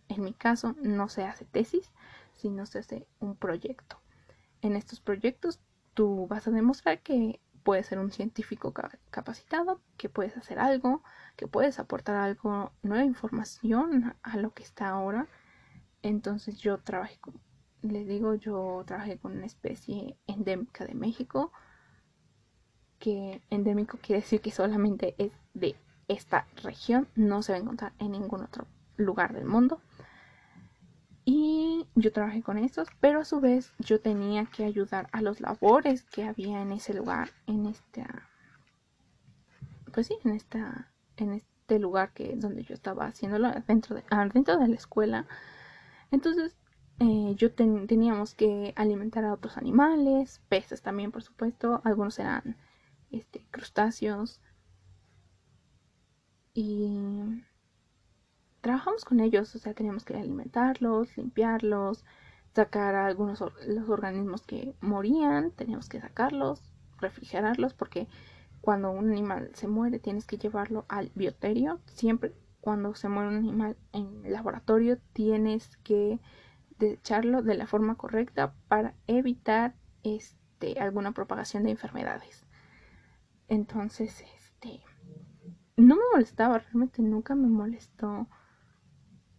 en 0.08 0.22
mi 0.22 0.32
caso 0.32 0.74
no 0.82 1.08
se 1.08 1.24
hace 1.24 1.44
tesis, 1.44 1.92
sino 2.34 2.66
se 2.66 2.80
hace 2.80 3.06
un 3.18 3.36
proyecto. 3.36 4.00
En 4.62 4.76
estos 4.76 5.00
proyectos 5.00 5.60
tú 5.94 6.26
vas 6.28 6.46
a 6.48 6.50
demostrar 6.50 7.02
que 7.02 7.40
puedes 7.62 7.86
ser 7.86 7.98
un 7.98 8.10
científico 8.10 8.72
capacitado, 9.10 9.80
que 9.96 10.08
puedes 10.08 10.36
hacer 10.36 10.58
algo, 10.58 11.02
que 11.36 11.46
puedes 11.46 11.78
aportar 11.78 12.16
algo, 12.16 12.72
nueva 12.82 13.04
información 13.04 14.14
a 14.22 14.36
lo 14.36 14.52
que 14.52 14.62
está 14.62 14.88
ahora. 14.88 15.26
Entonces 16.02 16.58
yo 16.58 16.78
trabajé 16.78 17.18
con, 17.18 17.40
les 17.82 18.06
digo, 18.06 18.34
yo 18.34 18.82
trabajé 18.86 19.18
con 19.18 19.32
una 19.36 19.46
especie 19.46 20.16
endémica 20.26 20.84
de 20.84 20.94
México, 20.94 21.52
que 23.00 23.42
endémico 23.50 23.98
quiere 24.00 24.20
decir 24.20 24.40
que 24.40 24.52
solamente 24.52 25.16
es 25.18 25.32
de 25.54 25.74
esta 26.06 26.46
región, 26.62 27.08
no 27.16 27.42
se 27.42 27.52
va 27.52 27.58
a 27.58 27.62
encontrar 27.62 27.92
en 27.98 28.12
ningún 28.12 28.42
otro 28.42 28.66
lugar 28.96 29.32
del 29.32 29.46
mundo. 29.46 29.80
Y 31.24 31.86
yo 31.94 32.12
trabajé 32.12 32.42
con 32.42 32.58
estos, 32.58 32.88
pero 33.00 33.20
a 33.20 33.24
su 33.24 33.40
vez 33.40 33.72
yo 33.78 34.00
tenía 34.00 34.46
que 34.46 34.64
ayudar 34.64 35.08
a 35.12 35.22
los 35.22 35.40
labores 35.40 36.04
que 36.04 36.24
había 36.24 36.60
en 36.62 36.72
ese 36.72 36.94
lugar, 36.94 37.30
en 37.46 37.66
esta, 37.66 38.28
pues 39.92 40.06
sí, 40.06 40.16
en 40.24 40.32
esta, 40.32 40.90
en 41.16 41.32
este 41.34 41.78
lugar 41.78 42.12
que 42.12 42.34
donde 42.36 42.64
yo 42.64 42.74
estaba 42.74 43.06
haciéndolo 43.06 43.50
dentro 43.66 43.96
de, 43.96 44.04
ah, 44.10 44.28
dentro 44.32 44.58
de 44.58 44.68
la 44.68 44.74
escuela. 44.74 45.26
Entonces 46.10 46.56
eh, 46.98 47.34
yo 47.36 47.52
teníamos 47.54 48.34
que 48.34 48.72
alimentar 48.76 49.24
a 49.24 49.32
otros 49.32 49.56
animales, 49.56 50.42
peces 50.48 50.82
también, 50.82 51.12
por 51.12 51.22
supuesto. 51.22 51.80
Algunos 51.84 52.18
eran 52.18 52.56
este, 53.10 53.46
crustáceos. 53.50 54.40
Y 56.54 57.42
trabajamos 58.60 59.04
con 59.04 59.20
ellos, 59.20 59.54
o 59.54 59.58
sea, 59.58 59.74
teníamos 59.74 60.04
que 60.04 60.16
alimentarlos, 60.16 61.16
limpiarlos, 61.16 62.04
sacar 62.54 62.94
a 62.94 63.06
algunos 63.06 63.40
los 63.40 63.88
organismos 63.88 64.42
que 64.42 64.74
morían, 64.80 65.52
teníamos 65.52 65.88
que 65.88 66.00
sacarlos, 66.00 66.72
refrigerarlos, 66.98 67.74
porque 67.74 68.08
cuando 68.60 68.90
un 68.90 69.10
animal 69.10 69.50
se 69.54 69.68
muere 69.68 69.98
tienes 69.98 70.26
que 70.26 70.38
llevarlo 70.38 70.84
al 70.88 71.10
bioterio. 71.14 71.80
Siempre 71.86 72.34
cuando 72.60 72.94
se 72.94 73.08
muere 73.08 73.30
un 73.30 73.36
animal 73.36 73.76
en 73.92 74.30
laboratorio 74.30 74.98
tienes 75.12 75.76
que 75.78 76.20
echarlo 76.78 77.42
de 77.42 77.54
la 77.54 77.66
forma 77.66 77.96
correcta 77.96 78.54
para 78.68 78.94
evitar 79.06 79.74
este, 80.02 80.78
alguna 80.80 81.12
propagación 81.12 81.64
de 81.64 81.70
enfermedades. 81.70 82.44
Entonces, 83.50 84.24
este, 84.36 84.80
no 85.76 85.96
me 85.96 86.02
molestaba, 86.12 86.60
realmente 86.60 87.02
nunca 87.02 87.34
me 87.34 87.48
molestó 87.48 88.28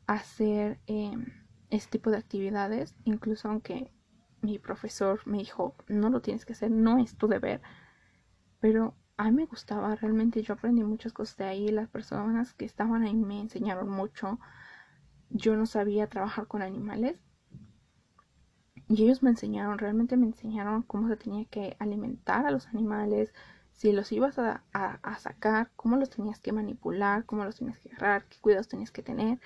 hacer 0.06 0.82
este 1.69 1.91
tipo 1.91 2.12
de 2.12 2.17
actividades, 2.17 2.93
incluso 3.06 3.47
aunque 3.47 3.89
mi 4.41 4.60
profesor 4.60 5.26
me 5.26 5.38
dijo, 5.38 5.76
no 5.88 6.10
lo 6.10 6.21
tienes 6.21 6.45
que 6.45 6.52
hacer, 6.52 6.69
no 6.69 7.00
es 7.00 7.15
tu 7.15 7.30
deber, 7.30 7.62
pero 8.60 8.95
a 9.15 9.24
mí 9.26 9.32
me 9.32 9.45
gustaba, 9.45 9.95
realmente 9.95 10.41
yo 10.41 10.56
aprendí 10.56 10.84
muchas 10.84 11.13
cosas 11.13 11.38
de 11.38 11.45
ahí, 11.45 11.69
las 11.69 11.88
personas 11.88 12.54
que 12.54 12.65
estaban 12.65 13.04
ahí 13.04 13.15
me 13.15 13.39
enseñaron 13.39 13.89
mucho, 13.89 14.41
yo 15.30 15.56
no 15.56 15.65
sabía 15.65 16.10
trabajar 16.10 16.47
con 16.47 16.62
animales 16.62 17.17
y 18.89 19.04
ellos 19.06 19.24
me 19.24 19.30
enseñaron, 19.30 19.78
realmente 19.78 20.17
me 20.17 20.26
enseñaron 20.26 20.82
cómo 20.82 21.08
se 21.08 21.15
tenía 21.15 21.45
que 21.45 21.78
alimentar 21.80 22.45
a 22.45 22.52
los 22.52 22.67
animales, 22.67 23.34
si 23.82 23.94
los 23.94 24.12
ibas 24.12 24.38
a, 24.38 24.63
a, 24.74 25.17
sacar, 25.17 25.72
cómo 25.76 25.98
los 25.98 26.12
tenías 26.12 26.39
que 26.39 26.52
manipular, 26.52 27.26
cómo 27.26 27.46
los 27.46 27.56
tenías 27.56 27.80
que 27.80 27.89
agarrar, 27.89 28.26
qué 28.26 28.38
cuidados 28.39 28.67
tenías 28.67 28.91
que 28.91 29.02
tener. 29.02 29.39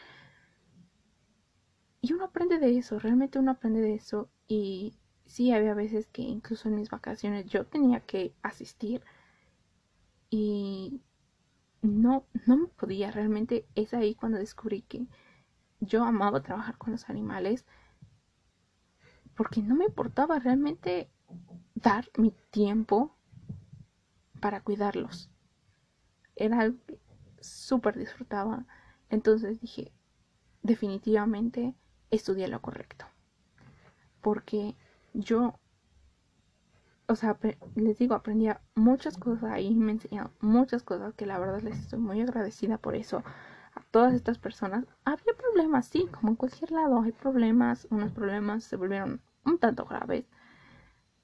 Y 2.02 2.12
uno 2.12 2.26
aprende 2.26 2.60
de 2.60 2.78
eso, 2.78 3.00
realmente 3.00 3.40
uno 3.40 3.52
aprende 3.52 3.80
de 3.80 3.94
eso. 3.94 4.30
Y 4.46 4.98
sí, 5.26 5.54
había 5.54 5.74
veces 5.74 6.08
que 6.08 6.22
incluso 6.22 6.68
en 6.68 6.76
mis 6.76 6.90
vacaciones 6.90 7.46
yo 7.46 7.66
tenía 7.66 8.02
que 8.02 8.34
asistir 8.42 9.02
y 10.30 11.00
no, 11.82 12.26
no 12.46 12.58
me 12.58 12.68
podía. 12.68 13.12
Realmente 13.12 13.66
es 13.74 13.94
ahí 13.94 14.16
cuando 14.16 14.38
descubrí 14.38 14.82
que 14.82 15.08
yo 15.80 16.04
amaba 16.04 16.44
trabajar 16.44 16.78
con 16.78 16.92
los 16.92 17.10
animales 17.10 17.64
porque 19.34 19.62
no 19.62 19.76
me 19.76 19.86
importaba 19.86 20.40
realmente 20.40 21.10
dar 21.74 22.10
mi 22.18 22.34
tiempo 22.52 23.15
para 24.46 24.62
cuidarlos. 24.62 25.32
Era 26.36 26.60
algo 26.60 26.78
que 26.86 27.00
súper 27.42 27.98
disfrutaba. 27.98 28.68
Entonces 29.10 29.60
dije, 29.60 29.92
definitivamente 30.62 31.74
estudié 32.12 32.48
lo 32.48 32.62
correcto. 32.62 33.08
Porque 34.22 34.76
yo, 35.16 35.60
o 37.08 37.16
sea, 37.16 37.40
les 37.74 37.98
digo, 37.98 38.14
aprendía 38.14 38.62
muchas 38.76 39.18
cosas 39.18 39.52
ahí, 39.52 39.74
me 39.74 39.94
enseñaron 39.94 40.32
muchas 40.42 40.84
cosas 40.84 41.16
que 41.16 41.26
la 41.26 41.40
verdad 41.40 41.62
les 41.62 41.80
estoy 41.80 41.98
muy 41.98 42.22
agradecida 42.22 42.78
por 42.78 42.94
eso 42.94 43.24
a 43.74 43.82
todas 43.90 44.14
estas 44.14 44.38
personas. 44.38 44.86
Había 45.06 45.34
problemas, 45.36 45.88
sí, 45.88 46.08
como 46.12 46.30
en 46.30 46.36
cualquier 46.36 46.70
lado, 46.70 47.02
hay 47.02 47.14
problemas, 47.14 47.88
unos 47.90 48.12
problemas 48.12 48.64
se 48.64 48.76
volvieron 48.76 49.22
un 49.44 49.58
tanto 49.58 49.86
graves. 49.86 50.26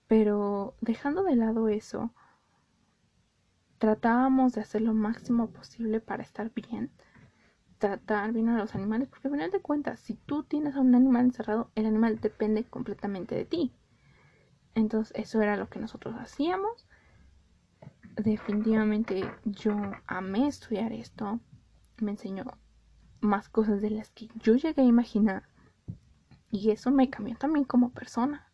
Pero 0.08 0.74
dejando 0.82 1.22
de 1.22 1.36
lado 1.36 1.70
eso, 1.70 2.16
tratábamos 3.82 4.54
de 4.54 4.62
hacer 4.62 4.84
lo 4.84 4.94
máximo 4.94 5.50
posible 5.50 6.02
para 6.02 6.22
estar 6.22 6.54
bien, 6.54 6.92
tratar 7.80 8.32
bien 8.32 8.48
a 8.48 8.60
los 8.60 8.76
animales, 8.76 9.10
porque 9.10 9.28
al 9.28 9.34
final 9.34 9.50
de 9.50 9.60
cuentas, 9.60 10.00
si 10.00 10.14
tú 10.14 10.44
tienes 10.44 10.76
a 10.76 10.82
un 10.82 10.94
animal 10.94 11.26
encerrado, 11.26 11.72
el 11.74 11.88
animal 11.88 12.22
depende 12.22 12.64
completamente 12.64 13.34
de 13.34 13.46
ti. 13.46 13.74
Entonces, 14.76 15.12
eso 15.18 15.42
era 15.42 15.58
lo 15.58 15.68
que 15.68 15.80
nosotros 15.80 16.14
hacíamos. 16.20 16.88
Definitivamente 18.18 19.24
yo 19.46 19.76
amé 20.06 20.48
estudiar 20.48 20.94
esto. 20.94 21.40
Me 21.98 22.12
enseñó 22.12 22.46
más 23.20 23.50
cosas 23.50 23.82
de 23.82 23.90
las 23.90 24.12
que 24.12 24.28
yo 24.36 24.58
llegué 24.58 24.84
a 24.84 24.86
imaginar. 24.86 25.50
Y 26.52 26.70
eso 26.70 26.92
me 26.92 27.10
cambió 27.10 27.36
también 27.36 27.66
como 27.66 27.90
persona. 27.90 28.48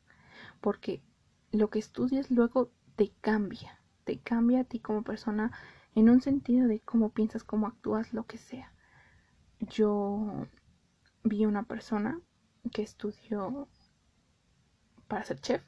Porque 0.62 1.04
lo 1.52 1.70
que 1.70 1.80
estudias 1.80 2.32
luego 2.32 2.72
te 2.96 3.12
cambia 3.20 3.78
te 4.08 4.20
cambia 4.20 4.62
a 4.62 4.64
ti 4.64 4.80
como 4.80 5.04
persona 5.04 5.52
en 5.94 6.10
un 6.10 6.22
sentido 6.22 6.70
de 6.70 6.80
cómo 6.80 7.10
piensas, 7.10 7.44
cómo 7.44 7.68
actúas, 7.68 8.14
lo 8.14 8.26
que 8.26 8.38
sea. 8.38 8.72
Yo 9.60 10.48
vi 11.26 11.46
una 11.46 11.64
persona 11.64 12.22
que 12.72 12.84
estudió 12.84 13.68
para 15.10 15.26
ser 15.26 15.42
chef 15.42 15.62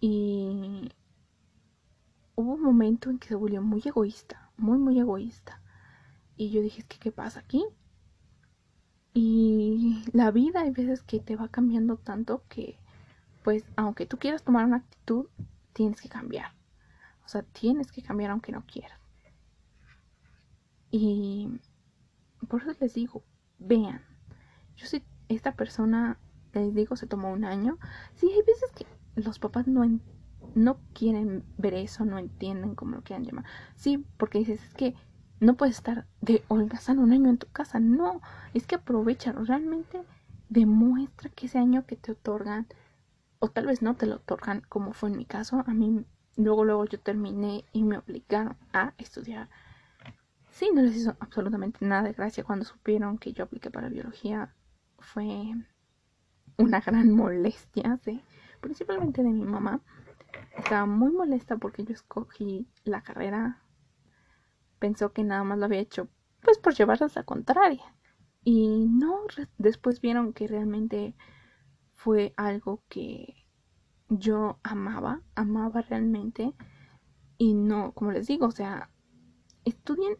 y 0.00 0.90
hubo 2.36 2.54
un 2.54 2.62
momento 2.62 3.10
en 3.10 3.18
que 3.18 3.28
se 3.28 3.34
volvió 3.34 3.60
muy 3.60 3.82
egoísta, 3.84 4.50
muy, 4.56 4.78
muy 4.78 4.98
egoísta. 4.98 5.60
Y 6.38 6.50
yo 6.50 6.62
dije, 6.62 6.84
¿qué, 6.88 6.98
qué 6.98 7.12
pasa 7.12 7.40
aquí? 7.40 7.66
Y 9.12 10.04
la 10.12 10.30
vida 10.30 10.60
hay 10.60 10.70
veces 10.70 11.02
que 11.02 11.20
te 11.20 11.36
va 11.36 11.48
cambiando 11.48 11.98
tanto 11.98 12.44
que, 12.48 12.78
pues, 13.44 13.64
aunque 13.76 14.06
tú 14.06 14.16
quieras 14.16 14.42
tomar 14.42 14.64
una 14.64 14.78
actitud, 14.78 15.26
tienes 15.76 16.00
que 16.00 16.08
cambiar. 16.08 16.52
O 17.26 17.28
sea, 17.28 17.42
tienes 17.42 17.92
que 17.92 18.02
cambiar 18.02 18.30
aunque 18.30 18.50
no 18.50 18.64
quieras. 18.64 18.98
Y 20.90 21.60
por 22.48 22.62
eso 22.62 22.72
les 22.80 22.94
digo, 22.94 23.22
vean. 23.58 24.00
Yo 24.76 24.86
sé, 24.86 25.04
esta 25.28 25.54
persona, 25.54 26.18
les 26.54 26.74
digo, 26.74 26.96
se 26.96 27.06
tomó 27.06 27.30
un 27.30 27.44
año. 27.44 27.78
Sí, 28.14 28.26
hay 28.32 28.40
veces 28.40 28.70
que 28.74 28.86
los 29.20 29.38
papás 29.38 29.66
no, 29.66 29.84
no 30.54 30.78
quieren 30.94 31.44
ver 31.58 31.74
eso, 31.74 32.06
no 32.06 32.18
entienden 32.18 32.74
cómo 32.74 32.96
lo 32.96 33.02
quieran 33.02 33.26
llamar. 33.26 33.44
Sí, 33.74 34.02
porque 34.16 34.38
dices, 34.38 34.62
es 34.62 34.74
que 34.74 34.94
no 35.40 35.58
puedes 35.58 35.76
estar 35.76 36.06
de 36.22 36.42
holgazán 36.48 36.98
un 36.98 37.12
año 37.12 37.28
en 37.28 37.36
tu 37.36 37.48
casa. 37.48 37.80
No, 37.80 38.22
es 38.54 38.66
que 38.66 38.76
aprovechalo. 38.76 39.44
Realmente 39.44 40.02
demuestra 40.48 41.28
que 41.28 41.46
ese 41.46 41.58
año 41.58 41.84
que 41.84 41.96
te 41.96 42.12
otorgan 42.12 42.66
o 43.46 43.50
tal 43.50 43.66
vez 43.66 43.80
no 43.80 43.94
te 43.94 44.06
lo 44.06 44.16
otorgan 44.16 44.62
como 44.68 44.92
fue 44.92 45.08
en 45.08 45.16
mi 45.16 45.24
caso. 45.24 45.62
A 45.66 45.72
mí 45.72 46.04
luego, 46.36 46.64
luego 46.64 46.84
yo 46.84 47.00
terminé 47.00 47.64
y 47.72 47.84
me 47.84 47.98
obligaron 47.98 48.56
a 48.72 48.92
estudiar. 48.98 49.48
Sí, 50.50 50.70
no 50.74 50.82
les 50.82 50.96
hizo 50.96 51.16
absolutamente 51.20 51.84
nada 51.84 52.02
de 52.02 52.12
gracia 52.12 52.44
cuando 52.44 52.64
supieron 52.64 53.18
que 53.18 53.32
yo 53.32 53.44
apliqué 53.44 53.70
para 53.70 53.88
biología. 53.88 54.54
Fue 54.98 55.54
una 56.58 56.80
gran 56.80 57.12
molestia, 57.12 57.98
sí, 58.04 58.22
principalmente 58.60 59.22
de 59.22 59.30
mi 59.30 59.44
mamá. 59.44 59.80
Estaba 60.56 60.86
muy 60.86 61.12
molesta 61.12 61.56
porque 61.56 61.84
yo 61.84 61.92
escogí 61.92 62.66
la 62.84 63.02
carrera. 63.02 63.62
Pensó 64.78 65.12
que 65.12 65.24
nada 65.24 65.44
más 65.44 65.58
lo 65.58 65.66
había 65.66 65.80
hecho 65.80 66.08
pues 66.42 66.58
por 66.58 66.74
llevarles 66.74 67.14
la 67.14 67.22
contraria. 67.22 67.82
Y 68.44 68.86
no, 68.88 69.20
después 69.58 70.00
vieron 70.00 70.32
que 70.32 70.46
realmente 70.46 71.14
fue 72.06 72.32
algo 72.36 72.84
que 72.88 73.34
yo 74.08 74.60
amaba, 74.62 75.22
amaba 75.34 75.82
realmente. 75.82 76.54
Y 77.36 77.54
no, 77.54 77.90
como 77.94 78.12
les 78.12 78.28
digo, 78.28 78.46
o 78.46 78.52
sea, 78.52 78.90
estudien 79.64 80.16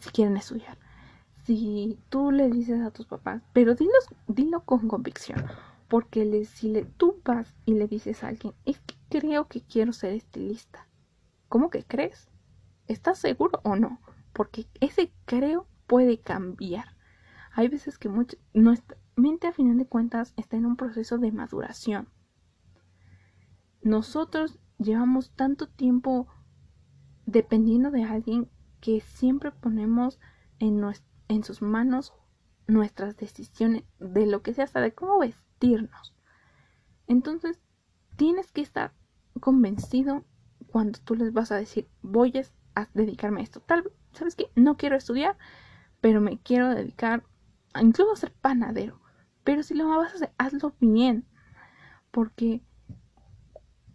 si 0.00 0.08
quieren 0.08 0.38
estudiar. 0.38 0.78
Si 1.44 1.98
tú 2.08 2.30
le 2.30 2.48
dices 2.48 2.80
a 2.80 2.92
tus 2.92 3.04
papás, 3.04 3.42
pero 3.52 3.74
dilo, 4.26 4.64
con 4.64 4.88
convicción. 4.88 5.44
Porque 5.86 6.46
si 6.46 6.70
le, 6.70 6.86
tú 6.86 7.20
vas 7.22 7.54
y 7.66 7.74
le 7.74 7.88
dices 7.88 8.24
a 8.24 8.28
alguien, 8.28 8.54
es 8.64 8.80
que 8.80 8.94
creo 9.10 9.48
que 9.48 9.60
quiero 9.60 9.92
ser 9.92 10.14
estilista. 10.14 10.88
¿Cómo 11.50 11.68
que 11.68 11.84
crees? 11.84 12.30
¿Estás 12.86 13.18
seguro 13.18 13.60
o 13.64 13.76
no? 13.76 14.00
Porque 14.32 14.66
ese 14.80 15.12
creo 15.26 15.66
puede 15.86 16.20
cambiar. 16.20 16.96
Hay 17.52 17.68
veces 17.68 17.98
que 17.98 18.08
mucho, 18.08 18.38
no, 18.54 18.72
está, 18.72 18.96
mente 19.18 19.48
a 19.48 19.52
final 19.52 19.76
de 19.76 19.86
cuentas 19.86 20.32
está 20.36 20.56
en 20.56 20.66
un 20.66 20.76
proceso 20.76 21.18
de 21.18 21.32
maduración. 21.32 22.08
Nosotros 23.82 24.58
llevamos 24.78 25.30
tanto 25.32 25.68
tiempo 25.68 26.28
dependiendo 27.26 27.90
de 27.90 28.04
alguien 28.04 28.48
que 28.80 29.00
siempre 29.00 29.50
ponemos 29.50 30.20
en, 30.60 30.82
sus 31.44 31.62
manos 31.62 32.14
nuestras 32.66 33.16
decisiones 33.16 33.84
de 33.98 34.26
lo 34.26 34.42
que 34.42 34.54
sea, 34.54 34.64
hasta 34.64 34.80
de 34.80 34.94
cómo 34.94 35.18
vestirnos. 35.18 36.14
Entonces, 37.06 37.60
tienes 38.16 38.52
que 38.52 38.60
estar 38.60 38.92
convencido 39.40 40.24
cuando 40.68 40.98
tú 41.00 41.14
les 41.14 41.32
vas 41.32 41.50
a 41.50 41.56
decir, 41.56 41.88
voy 42.02 42.32
a 42.74 42.88
dedicarme 42.94 43.40
a 43.40 43.44
esto. 43.44 43.60
Tal, 43.60 43.90
¿sabes 44.12 44.36
qué? 44.36 44.50
No 44.54 44.76
quiero 44.76 44.96
estudiar, 44.96 45.36
pero 46.00 46.20
me 46.20 46.38
quiero 46.38 46.68
dedicar 46.68 47.24
a 47.72 47.82
incluso 47.82 48.12
a 48.12 48.16
ser 48.16 48.32
panadero. 48.32 49.00
Pero 49.48 49.62
si 49.62 49.72
lo 49.72 49.88
vas 49.88 50.12
a 50.12 50.16
hacer, 50.16 50.30
hazlo 50.36 50.74
bien. 50.78 51.24
Porque 52.10 52.60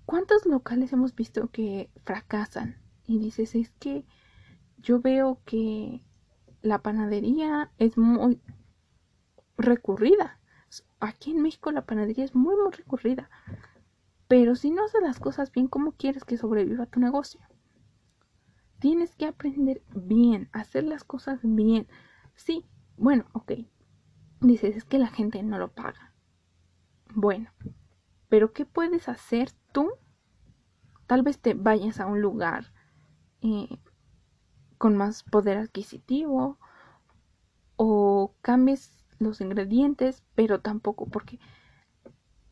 ¿cuántos 0.08 0.48
locales 0.48 0.92
hemos 0.94 1.14
visto 1.14 1.52
que 1.52 1.92
fracasan? 2.06 2.82
Y 3.06 3.20
dices, 3.20 3.54
es 3.54 3.70
que 3.78 4.04
yo 4.80 5.00
veo 5.00 5.44
que 5.46 6.02
la 6.64 6.80
panadería 6.80 7.72
es 7.78 8.00
muy 8.00 8.42
recurrida. 9.56 10.40
Aquí 11.00 11.30
en 11.30 11.44
México 11.44 11.72
la 11.72 11.86
panadería 11.86 12.26
es 12.26 12.34
muy, 12.34 12.56
muy 12.56 12.72
recurrida. 12.72 13.30
Pero 14.28 14.56
si 14.56 14.72
no 14.72 14.84
haces 14.84 15.04
las 15.04 15.20
cosas 15.20 15.52
bien, 15.52 15.68
¿cómo 15.68 15.92
quieres 15.92 16.24
que 16.24 16.36
sobreviva 16.36 16.88
tu 16.88 17.00
negocio? 17.00 17.40
Tienes 18.80 19.16
que 19.16 19.28
aprender 19.28 19.84
bien, 19.94 20.50
hacer 20.52 20.84
las 20.84 21.04
cosas 21.04 21.42
bien. 21.44 21.88
Sí, 22.34 22.66
bueno, 22.98 23.26
ok. 23.34 23.52
Dices, 24.44 24.76
es 24.76 24.84
que 24.84 25.00
la 25.00 25.08
gente 25.08 25.42
no 25.42 25.58
lo 25.58 25.72
paga. 25.72 26.14
Bueno, 27.16 27.50
pero 28.28 28.52
¿qué 28.52 28.66
puedes 28.66 29.08
hacer 29.08 29.52
tú? 29.72 29.90
Tal 31.08 31.24
vez 31.24 31.40
te 31.40 31.54
vayas 31.54 32.00
a 32.02 32.08
un 32.08 32.22
lugar 32.22 32.74
eh, 33.42 33.80
con 34.78 34.98
más 34.98 35.24
poder 35.24 35.58
adquisitivo 35.58 36.60
o 37.78 38.36
cambies 38.42 39.06
los 39.18 39.40
ingredientes, 39.40 40.24
pero 40.36 40.60
tampoco 40.60 41.06
porque 41.08 41.40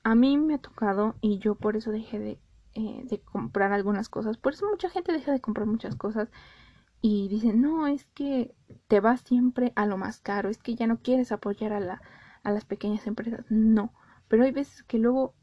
a 0.04 0.16
mí 0.16 0.38
me 0.38 0.56
ha 0.56 0.60
tocado 0.60 1.16
y 1.20 1.40
yo 1.40 1.56
por 1.56 1.76
eso 1.76 1.92
dejé 1.92 2.40
eh, 2.74 3.02
de, 3.04 3.20
comprar 3.20 3.74
algunas 3.74 4.08
cosas. 4.08 4.38
Por 4.38 4.54
eso 4.54 4.66
mucha 4.70 4.90
gente 4.90 5.12
deja 5.12 5.34
de 5.34 5.42
comprar 5.42 5.68
muchas 5.68 5.96
cosas 5.98 6.30
y 7.02 7.28
dice, 7.30 7.54
no, 7.54 7.88
es 7.88 8.06
que 8.14 8.54
te 8.88 9.00
vas 9.00 9.22
siempre 9.22 9.74
a 9.76 9.86
lo 9.86 9.98
más 9.98 10.20
caro, 10.20 10.50
es 10.50 10.60
que 10.60 10.76
ya 10.76 10.88
no 10.88 11.00
quieres 11.02 11.32
apoyar 11.32 11.74
a, 11.74 11.80
la, 11.80 12.02
a 12.44 12.52
las 12.52 12.66
pequeñas 12.66 13.08
empresas. 13.08 13.46
No, 13.50 13.94
pero 14.28 14.44
hay 14.44 14.52
veces 14.52 14.84
que 14.84 15.00
luego 15.00 15.34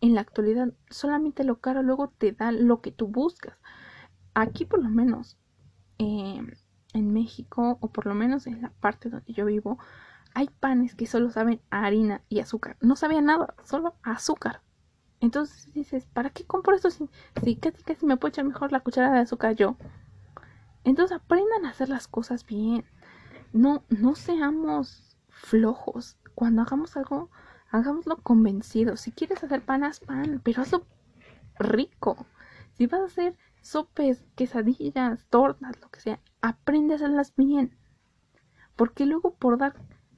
en 0.00 0.14
la 0.14 0.20
actualidad 0.20 0.72
solamente 0.90 1.44
lo 1.44 1.60
caro 1.60 1.82
luego 1.82 2.08
te 2.08 2.32
da 2.32 2.52
lo 2.52 2.80
que 2.80 2.92
tú 2.92 3.08
buscas. 3.08 3.58
Aquí 4.34 4.64
por 4.64 4.82
lo 4.82 4.88
menos 4.90 5.36
em, 5.98 6.52
en 6.94 7.12
México 7.12 7.78
o 7.80 7.90
por 7.90 8.06
lo 8.06 8.14
menos 8.14 8.46
en 8.46 8.62
la 8.62 8.70
parte 8.80 9.10
donde 9.10 9.32
yo 9.32 9.44
vivo 9.46 9.78
hay 10.34 10.48
panes 10.60 10.94
que 10.94 11.06
solo 11.06 11.30
saben 11.30 11.60
harina 11.70 12.22
y 12.28 12.40
azúcar. 12.40 12.76
No 12.80 12.94
sabía 12.96 13.20
nada, 13.20 13.54
solo 13.64 13.96
azúcar. 14.02 14.62
Entonces 15.20 15.72
dices, 15.72 16.06
¿para 16.06 16.30
qué 16.30 16.44
compro 16.44 16.76
esto 16.76 16.90
si, 16.90 17.08
si 17.42 17.56
casi 17.56 17.82
casi 17.82 18.06
me 18.06 18.16
puedo 18.16 18.30
echar 18.30 18.44
mejor 18.44 18.70
la 18.70 18.80
cuchara 18.80 19.12
de 19.12 19.20
azúcar 19.20 19.56
yo? 19.56 19.76
Entonces 20.88 21.16
aprendan 21.16 21.66
a 21.66 21.70
hacer 21.70 21.90
las 21.90 22.08
cosas 22.08 22.46
bien. 22.46 22.84
No, 23.52 23.84
no 23.90 24.14
seamos 24.14 25.18
flojos. 25.28 26.16
Cuando 26.34 26.62
hagamos 26.62 26.96
algo, 26.96 27.30
hagámoslo 27.70 28.16
convencido. 28.16 28.96
Si 28.96 29.12
quieres 29.12 29.44
hacer 29.44 29.60
pan, 29.60 29.84
haz 29.84 30.00
pan, 30.00 30.40
pero 30.42 30.62
hazlo 30.62 30.86
rico. 31.58 32.26
Si 32.72 32.86
vas 32.86 33.00
a 33.00 33.04
hacer 33.04 33.36
sopes, 33.60 34.24
quesadillas, 34.34 35.26
tortas, 35.28 35.78
lo 35.82 35.90
que 35.90 36.00
sea, 36.00 36.20
aprende 36.40 36.94
a 36.94 36.96
hacerlas 36.96 37.34
bien. 37.36 37.76
Porque 38.74 39.04
luego 39.04 39.34
por 39.34 39.58
dar 39.58 39.74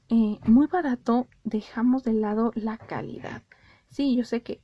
eh, 0.08 0.38
muy 0.46 0.68
barato 0.68 1.26
dejamos 1.42 2.04
de 2.04 2.12
lado 2.12 2.52
la 2.54 2.78
calidad. 2.78 3.42
Sí, 3.88 4.14
yo 4.16 4.22
sé 4.22 4.44
que 4.44 4.60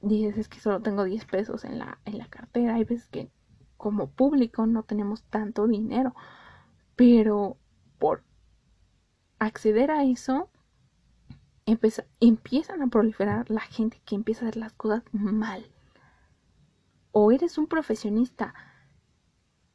dices 0.00 0.38
es 0.38 0.48
que 0.48 0.60
solo 0.60 0.80
tengo 0.80 1.04
10 1.04 1.26
pesos 1.26 1.64
en 1.64 1.78
la, 1.78 1.98
en 2.06 2.16
la 2.16 2.26
cartera. 2.26 2.76
Hay 2.76 2.84
veces 2.84 3.08
que 3.08 3.30
como 3.76 4.10
público 4.10 4.66
no 4.66 4.82
tenemos 4.82 5.22
tanto 5.24 5.66
dinero. 5.66 6.14
Pero 6.96 7.56
por 7.98 8.22
acceder 9.38 9.90
a 9.90 10.04
eso, 10.04 10.50
empiezan 12.20 12.82
a 12.82 12.86
proliferar 12.86 13.50
la 13.50 13.60
gente 13.60 14.00
que 14.04 14.14
empieza 14.14 14.44
a 14.44 14.48
hacer 14.48 14.60
las 14.60 14.72
cosas 14.72 15.02
mal. 15.12 15.66
O 17.12 17.32
eres 17.32 17.58
un 17.58 17.66
profesionista 17.66 18.54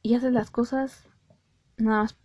y 0.02 0.16
haces 0.16 0.32
las 0.32 0.52
cosas 0.52 1.08
nada 1.78 2.04
más, 2.04 2.18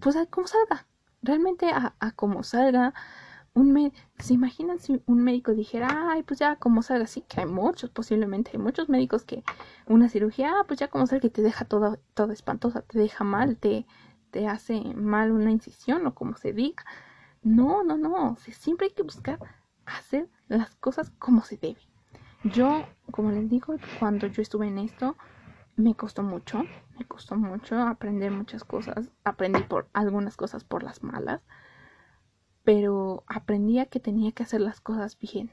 pues 0.00 0.16
como 0.30 0.46
salga 0.46 0.86
realmente 1.24 1.70
a, 1.72 1.94
como 2.14 2.42
salga, 2.42 2.94
un 3.54 3.92
¿se 4.18 4.34
imaginan 4.34 4.78
si 4.80 5.00
un 5.06 5.22
médico 5.22 5.52
dijera, 5.52 6.10
ay, 6.10 6.22
pues 6.24 6.40
ya 6.40 6.56
como 6.56 6.82
salga? 6.82 7.06
Sí, 7.06 7.22
que 7.22 7.40
hay 7.40 7.46
muchos, 7.46 7.90
posiblemente 7.90 8.50
hay 8.52 8.58
muchos 8.58 8.88
médicos 8.88 9.24
que 9.24 9.44
una 9.86 10.08
cirugía, 10.08 10.52
ah, 10.58 10.64
pues 10.66 10.80
ya 10.80 10.88
como 10.88 11.06
salga 11.06 11.22
que 11.22 11.30
te 11.30 11.42
deja 11.42 11.64
toda, 11.64 11.98
toda 12.14 12.32
espantosa, 12.32 12.82
te 12.82 12.98
deja 12.98 13.22
mal, 13.24 13.56
te, 13.56 13.86
te 14.30 14.48
hace 14.48 14.82
mal 14.94 15.30
una 15.30 15.50
incisión 15.52 16.06
o 16.06 16.14
como 16.14 16.36
se 16.36 16.52
diga. 16.52 16.84
No, 17.42 17.84
no, 17.84 17.96
no, 17.96 18.36
siempre 18.38 18.88
hay 18.88 18.92
que 18.92 19.02
buscar 19.02 19.38
hacer 19.86 20.28
las 20.48 20.74
cosas 20.76 21.10
como 21.18 21.42
se 21.42 21.56
debe. 21.56 21.80
Yo, 22.42 22.84
como 23.10 23.30
les 23.30 23.48
digo, 23.48 23.76
cuando 23.98 24.26
yo 24.26 24.42
estuve 24.42 24.66
en 24.66 24.78
esto, 24.78 25.16
me 25.76 25.94
costó 25.94 26.22
mucho, 26.22 26.64
me 26.98 27.04
costó 27.06 27.36
mucho 27.36 27.78
aprender 27.80 28.30
muchas 28.30 28.64
cosas. 28.64 29.10
Aprendí 29.24 29.62
por 29.62 29.88
algunas 29.92 30.36
cosas 30.36 30.64
por 30.64 30.82
las 30.82 31.02
malas, 31.02 31.42
pero 32.64 33.24
aprendí 33.26 33.78
a 33.78 33.86
que 33.86 34.00
tenía 34.00 34.32
que 34.32 34.42
hacer 34.42 34.60
las 34.60 34.80
cosas 34.80 35.18
bien. 35.18 35.50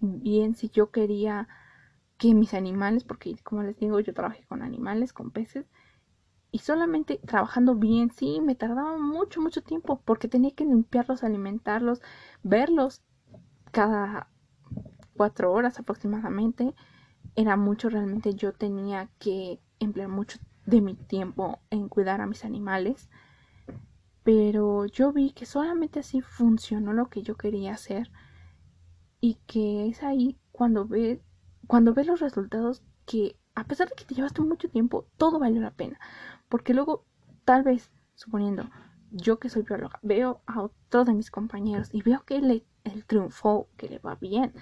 Bien, 0.00 0.54
si 0.54 0.68
yo 0.68 0.90
quería 0.90 1.48
que 2.18 2.34
mis 2.34 2.54
animales, 2.54 3.04
porque 3.04 3.36
como 3.42 3.62
les 3.62 3.78
digo, 3.78 4.00
yo 4.00 4.14
trabajé 4.14 4.44
con 4.44 4.62
animales, 4.62 5.12
con 5.12 5.30
peces, 5.30 5.66
y 6.52 6.60
solamente 6.60 7.20
trabajando 7.24 7.74
bien, 7.74 8.10
sí, 8.10 8.40
me 8.40 8.54
tardaba 8.54 8.98
mucho, 8.98 9.40
mucho 9.40 9.62
tiempo, 9.62 10.00
porque 10.04 10.28
tenía 10.28 10.52
que 10.52 10.64
limpiarlos, 10.64 11.24
alimentarlos, 11.24 12.02
verlos 12.42 13.02
cada 13.72 14.28
cuatro 15.16 15.52
horas 15.52 15.78
aproximadamente 15.78 16.74
era 17.34 17.56
mucho 17.56 17.88
realmente 17.88 18.34
yo 18.34 18.52
tenía 18.52 19.08
que 19.18 19.60
emplear 19.80 20.08
mucho 20.08 20.38
de 20.66 20.80
mi 20.80 20.94
tiempo 20.94 21.58
en 21.70 21.88
cuidar 21.88 22.20
a 22.20 22.26
mis 22.26 22.44
animales 22.44 23.08
pero 24.26 24.86
yo 24.86 25.12
vi 25.12 25.30
que 25.30 25.46
solamente 25.46 26.00
así 26.00 26.20
funcionó 26.20 26.92
lo 26.92 27.08
que 27.08 27.22
yo 27.22 27.36
quería 27.36 27.74
hacer 27.74 28.10
y 29.20 29.38
que 29.46 29.86
es 29.86 30.02
ahí 30.02 30.36
cuando 30.50 30.84
ves 30.84 31.20
cuando 31.68 31.94
ves 31.94 32.08
los 32.08 32.18
resultados 32.18 32.82
que 33.06 33.38
a 33.54 33.62
pesar 33.68 33.88
de 33.88 33.94
que 33.94 34.04
te 34.04 34.16
llevaste 34.16 34.42
mucho 34.42 34.68
tiempo 34.68 35.06
todo 35.16 35.38
valió 35.38 35.60
la 35.60 35.70
pena. 35.70 36.00
Porque 36.48 36.74
luego 36.74 37.06
tal 37.44 37.62
vez 37.62 37.92
suponiendo 38.16 38.68
yo 39.12 39.38
que 39.38 39.48
soy 39.48 39.62
bióloga 39.62 40.00
veo 40.02 40.42
a 40.46 40.60
otro 40.60 41.04
de 41.04 41.14
mis 41.14 41.30
compañeros 41.30 41.88
y 41.92 42.02
veo 42.02 42.24
que 42.24 42.38
él 42.38 42.64
triunfó 43.06 43.68
que 43.76 43.88
le 43.88 44.00
va 44.00 44.16
bien. 44.16 44.52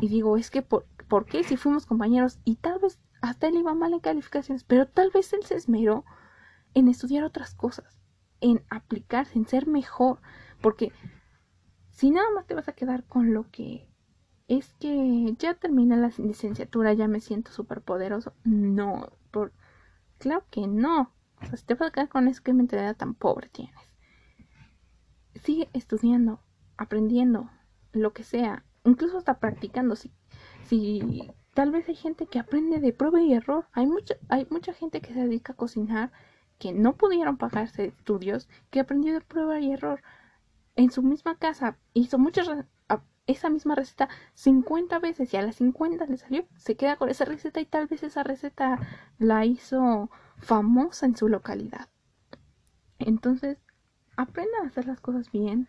Y 0.00 0.08
digo 0.08 0.36
es 0.36 0.50
que 0.50 0.62
por, 0.62 0.86
¿Por 1.06 1.24
qué? 1.26 1.44
Si 1.44 1.56
fuimos 1.56 1.86
compañeros 1.86 2.40
y 2.44 2.56
tal 2.56 2.80
vez 2.80 2.98
hasta 3.20 3.46
él 3.46 3.58
iba 3.58 3.74
mal 3.74 3.92
en 3.92 4.00
calificaciones, 4.00 4.64
pero 4.64 4.88
tal 4.88 5.12
vez 5.14 5.32
él 5.32 5.44
se 5.44 5.54
esmeró 5.54 6.04
en 6.74 6.88
estudiar 6.88 7.22
otras 7.22 7.54
cosas, 7.54 8.00
en 8.40 8.62
aplicarse, 8.70 9.38
en 9.38 9.46
ser 9.46 9.66
mejor, 9.66 10.20
porque 10.60 10.92
si 11.90 12.10
nada 12.10 12.26
más 12.34 12.46
te 12.46 12.54
vas 12.54 12.68
a 12.68 12.74
quedar 12.74 13.04
con 13.04 13.34
lo 13.34 13.50
que 13.50 13.88
es 14.48 14.74
que 14.74 15.34
ya 15.38 15.54
terminé 15.54 15.96
la 15.96 16.10
licenciatura, 16.18 16.92
ya 16.92 17.08
me 17.08 17.20
siento 17.20 17.50
súper 17.50 17.82
poderoso, 17.82 18.32
no, 18.44 19.12
por 19.30 19.52
claro 20.18 20.44
que 20.50 20.66
no. 20.66 21.12
O 21.42 21.46
sea, 21.46 21.56
si 21.56 21.66
te 21.66 21.74
vas 21.74 21.88
a 21.88 21.92
quedar 21.92 22.08
con 22.08 22.28
eso, 22.28 22.42
¿qué 22.42 22.52
mentalidad 22.52 22.96
tan 22.96 23.14
pobre 23.14 23.48
tienes? 23.48 23.74
Sigue 25.42 25.68
estudiando, 25.72 26.40
aprendiendo, 26.76 27.50
lo 27.92 28.12
que 28.12 28.22
sea, 28.22 28.64
incluso 28.84 29.18
hasta 29.18 29.38
practicando. 29.38 29.96
Si 29.96 30.12
si 30.66 31.30
tal 31.54 31.70
vez 31.70 31.88
hay 31.88 31.94
gente 31.94 32.26
que 32.26 32.38
aprende 32.38 32.80
de 32.80 32.92
prueba 32.92 33.22
y 33.22 33.32
error. 33.32 33.66
Hay 33.72 33.86
mucha, 33.86 34.16
hay 34.28 34.46
mucha 34.50 34.72
gente 34.72 35.00
que 35.00 35.12
se 35.12 35.20
dedica 35.20 35.52
a 35.52 35.56
cocinar 35.56 36.12
que 36.58 36.72
no 36.72 36.94
pudieron 36.94 37.36
pagarse 37.36 37.86
estudios, 37.86 38.48
que 38.70 38.80
aprendió 38.80 39.12
de 39.14 39.20
prueba 39.20 39.60
y 39.60 39.72
error. 39.72 40.02
En 40.74 40.90
su 40.90 41.02
misma 41.02 41.36
casa 41.36 41.78
hizo 41.94 42.18
muchas 42.18 42.48
esa 43.26 43.50
misma 43.50 43.74
receta 43.74 44.08
50 44.34 44.98
veces 45.00 45.32
y 45.32 45.36
a 45.36 45.42
las 45.42 45.56
50 45.56 46.06
le 46.06 46.16
salió, 46.16 46.46
se 46.56 46.76
queda 46.76 46.96
con 46.96 47.08
esa 47.08 47.24
receta 47.24 47.60
y 47.60 47.66
tal 47.66 47.86
vez 47.86 48.02
esa 48.02 48.22
receta 48.22 48.78
la 49.18 49.44
hizo 49.44 50.10
famosa 50.38 51.06
en 51.06 51.16
su 51.16 51.28
localidad. 51.28 51.88
Entonces, 52.98 53.58
aprendan 54.16 54.64
a 54.64 54.68
hacer 54.68 54.86
las 54.86 55.00
cosas 55.00 55.30
bien. 55.30 55.68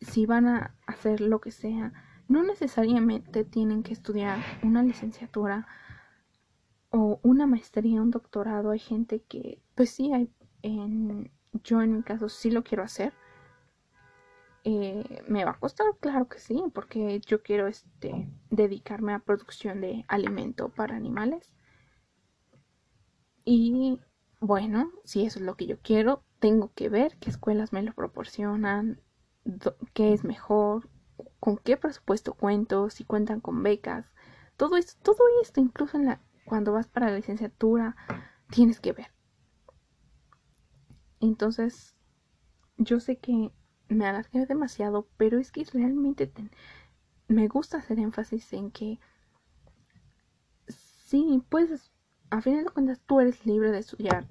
Si 0.00 0.26
van 0.26 0.46
a 0.46 0.74
hacer 0.86 1.20
lo 1.20 1.40
que 1.40 1.50
sea, 1.50 1.92
no 2.28 2.42
necesariamente 2.42 3.44
tienen 3.44 3.82
que 3.82 3.92
estudiar 3.92 4.38
una 4.62 4.82
licenciatura 4.82 5.66
o 6.92 7.18
una 7.22 7.46
maestría, 7.46 8.02
un 8.02 8.10
doctorado. 8.10 8.70
Hay 8.70 8.78
gente 8.78 9.22
que, 9.22 9.60
pues 9.74 9.90
sí, 9.90 10.12
hay, 10.12 10.30
en, 10.62 11.32
yo 11.64 11.82
en 11.82 11.96
mi 11.96 12.02
caso 12.02 12.28
sí 12.28 12.50
lo 12.50 12.62
quiero 12.62 12.84
hacer. 12.84 13.12
Eh, 14.64 15.24
me 15.26 15.44
va 15.44 15.52
a 15.52 15.58
costar, 15.58 15.86
claro 15.98 16.28
que 16.28 16.38
sí, 16.38 16.62
porque 16.72 17.20
yo 17.20 17.42
quiero 17.42 17.66
este, 17.66 18.28
dedicarme 18.50 19.12
a 19.12 19.18
producción 19.18 19.80
de 19.80 20.04
alimento 20.06 20.68
para 20.68 20.94
animales. 20.94 21.52
Y 23.44 23.98
bueno, 24.40 24.92
si 25.04 25.24
eso 25.24 25.40
es 25.40 25.44
lo 25.44 25.56
que 25.56 25.66
yo 25.66 25.78
quiero, 25.80 26.22
tengo 26.38 26.72
que 26.74 26.88
ver 26.88 27.16
qué 27.18 27.30
escuelas 27.30 27.72
me 27.72 27.82
lo 27.82 27.92
proporcionan, 27.92 29.00
qué 29.94 30.12
es 30.12 30.24
mejor, 30.24 30.88
con 31.40 31.56
qué 31.56 31.76
presupuesto 31.76 32.34
cuento, 32.34 32.90
si 32.90 33.04
cuentan 33.04 33.40
con 33.40 33.62
becas, 33.62 34.12
todo 34.56 34.76
esto, 34.76 35.00
todo 35.02 35.24
esto, 35.42 35.60
incluso 35.60 35.96
en 35.96 36.06
la, 36.06 36.20
cuando 36.44 36.72
vas 36.72 36.88
para 36.88 37.10
la 37.10 37.16
licenciatura, 37.16 37.96
tienes 38.50 38.80
que 38.80 38.92
ver. 38.92 39.12
Entonces, 41.20 41.94
yo 42.76 43.00
sé 43.00 43.18
que 43.18 43.52
me 43.88 44.06
alargué 44.06 44.46
demasiado, 44.46 45.08
pero 45.16 45.38
es 45.38 45.52
que 45.52 45.64
realmente 45.64 46.32
me 47.28 47.48
gusta 47.48 47.78
hacer 47.78 47.98
énfasis 47.98 48.52
en 48.52 48.70
que 48.70 48.98
sí, 50.66 51.42
pues 51.48 51.92
a 52.30 52.40
fin 52.40 52.64
de 52.64 52.70
cuentas 52.70 53.00
tú 53.06 53.20
eres 53.20 53.44
libre 53.46 53.70
de 53.70 53.78
estudiar. 53.78 54.26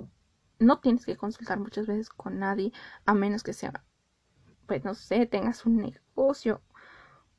No 0.59 0.79
tienes 0.79 1.05
que 1.05 1.17
consultar 1.17 1.59
muchas 1.59 1.87
veces 1.87 2.09
con 2.09 2.39
nadie, 2.39 2.71
a 3.05 3.13
menos 3.13 3.43
que 3.43 3.53
sea, 3.53 3.83
pues 4.67 4.83
no 4.83 4.93
sé, 4.93 5.25
tengas 5.25 5.65
un 5.65 5.77
negocio 5.77 6.61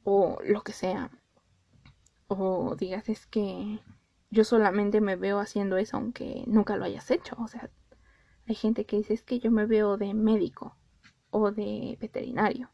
o 0.04 0.38
lo 0.44 0.62
que 0.62 0.72
sea. 0.72 1.10
O 2.28 2.74
digas 2.76 3.08
es 3.08 3.26
que 3.26 3.80
yo 4.32 4.44
solamente 4.44 5.02
me 5.02 5.16
veo 5.16 5.38
haciendo 5.38 5.76
eso 5.76 5.98
aunque 5.98 6.42
nunca 6.46 6.76
lo 6.76 6.86
hayas 6.86 7.10
hecho. 7.10 7.36
O 7.38 7.48
sea, 7.48 7.70
hay 8.48 8.54
gente 8.54 8.86
que 8.86 8.96
dice 8.96 9.12
es 9.12 9.22
que 9.22 9.38
yo 9.38 9.50
me 9.50 9.66
veo 9.66 9.98
de 9.98 10.14
médico 10.14 10.76
o 11.30 11.52
de 11.52 11.98
veterinario. 12.00 12.70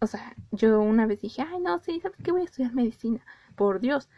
O 0.00 0.06
sea, 0.06 0.36
yo 0.52 0.80
una 0.80 1.06
vez 1.06 1.22
dije, 1.22 1.42
ay, 1.42 1.58
no, 1.60 1.80
sí, 1.80 1.98
¿sabes 2.00 2.18
qué? 2.22 2.30
Voy 2.30 2.42
a 2.42 2.44
estudiar 2.44 2.72
medicina. 2.72 3.26
Por 3.56 3.80
Dios, 3.80 4.08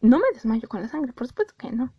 no 0.00 0.18
me 0.18 0.24
desmayo 0.34 0.68
con 0.68 0.82
la 0.82 0.88
sangre, 0.88 1.12
por 1.12 1.28
supuesto 1.28 1.54
que 1.56 1.70
no. 1.70 1.94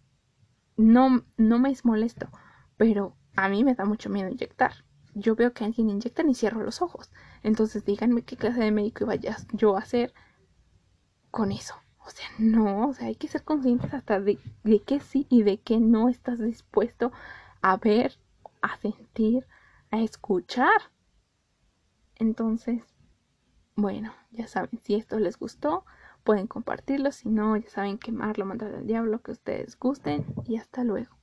No, 0.76 1.24
no 1.38 1.60
me 1.60 1.72
es 1.72 1.86
molesto, 1.86 2.30
pero 2.76 3.16
a 3.38 3.48
mí 3.48 3.64
me 3.64 3.76
da 3.76 3.86
mucho 3.86 4.10
miedo 4.10 4.30
inyectar. 4.30 4.74
Yo 5.14 5.36
veo 5.36 5.54
que 5.54 5.64
alguien 5.64 5.90
inyecta 5.90 6.22
y 6.28 6.36
cierro 6.36 6.64
los 6.64 6.82
ojos. 6.82 7.12
Entonces 7.44 7.86
díganme 7.86 8.24
qué 8.24 8.36
clase 8.36 8.60
de 8.60 8.72
médico 8.72 9.06
iba 9.06 9.16
yo 9.16 9.78
a 9.78 9.80
hacer 9.80 10.14
con 11.32 11.54
eso. 11.54 11.76
O 12.08 12.10
sea, 12.10 12.28
no, 12.40 12.88
o 12.88 12.94
sea, 12.94 13.08
hay 13.08 13.16
que 13.16 13.28
ser 13.28 13.44
conscientes 13.44 13.94
hasta 13.94 14.22
de, 14.22 14.40
de 14.64 14.80
qué 14.80 15.02
sí 15.02 15.28
y 15.30 15.44
de 15.44 15.58
qué 15.60 15.78
no 15.82 16.08
estás 16.08 16.40
dispuesto 16.40 17.12
a 17.62 17.76
ver, 17.76 18.18
a 18.62 18.78
sentir, 18.78 19.46
a 19.92 20.00
escuchar. 20.00 20.80
Entonces, 22.16 22.82
bueno, 23.76 24.14
ya 24.32 24.48
saben, 24.48 24.80
si 24.84 24.96
esto 24.96 25.20
les 25.20 25.38
gustó, 25.38 25.84
pueden 26.24 26.48
compartirlo, 26.48 27.12
si 27.12 27.28
no, 27.28 27.58
ya 27.58 27.70
saben 27.70 27.98
quemarlo, 27.98 28.46
mandar 28.46 28.74
al 28.74 28.88
diablo, 28.88 29.22
que 29.22 29.32
ustedes 29.32 29.78
gusten 29.78 30.26
y 30.46 30.56
hasta 30.56 30.86
luego. 30.86 31.17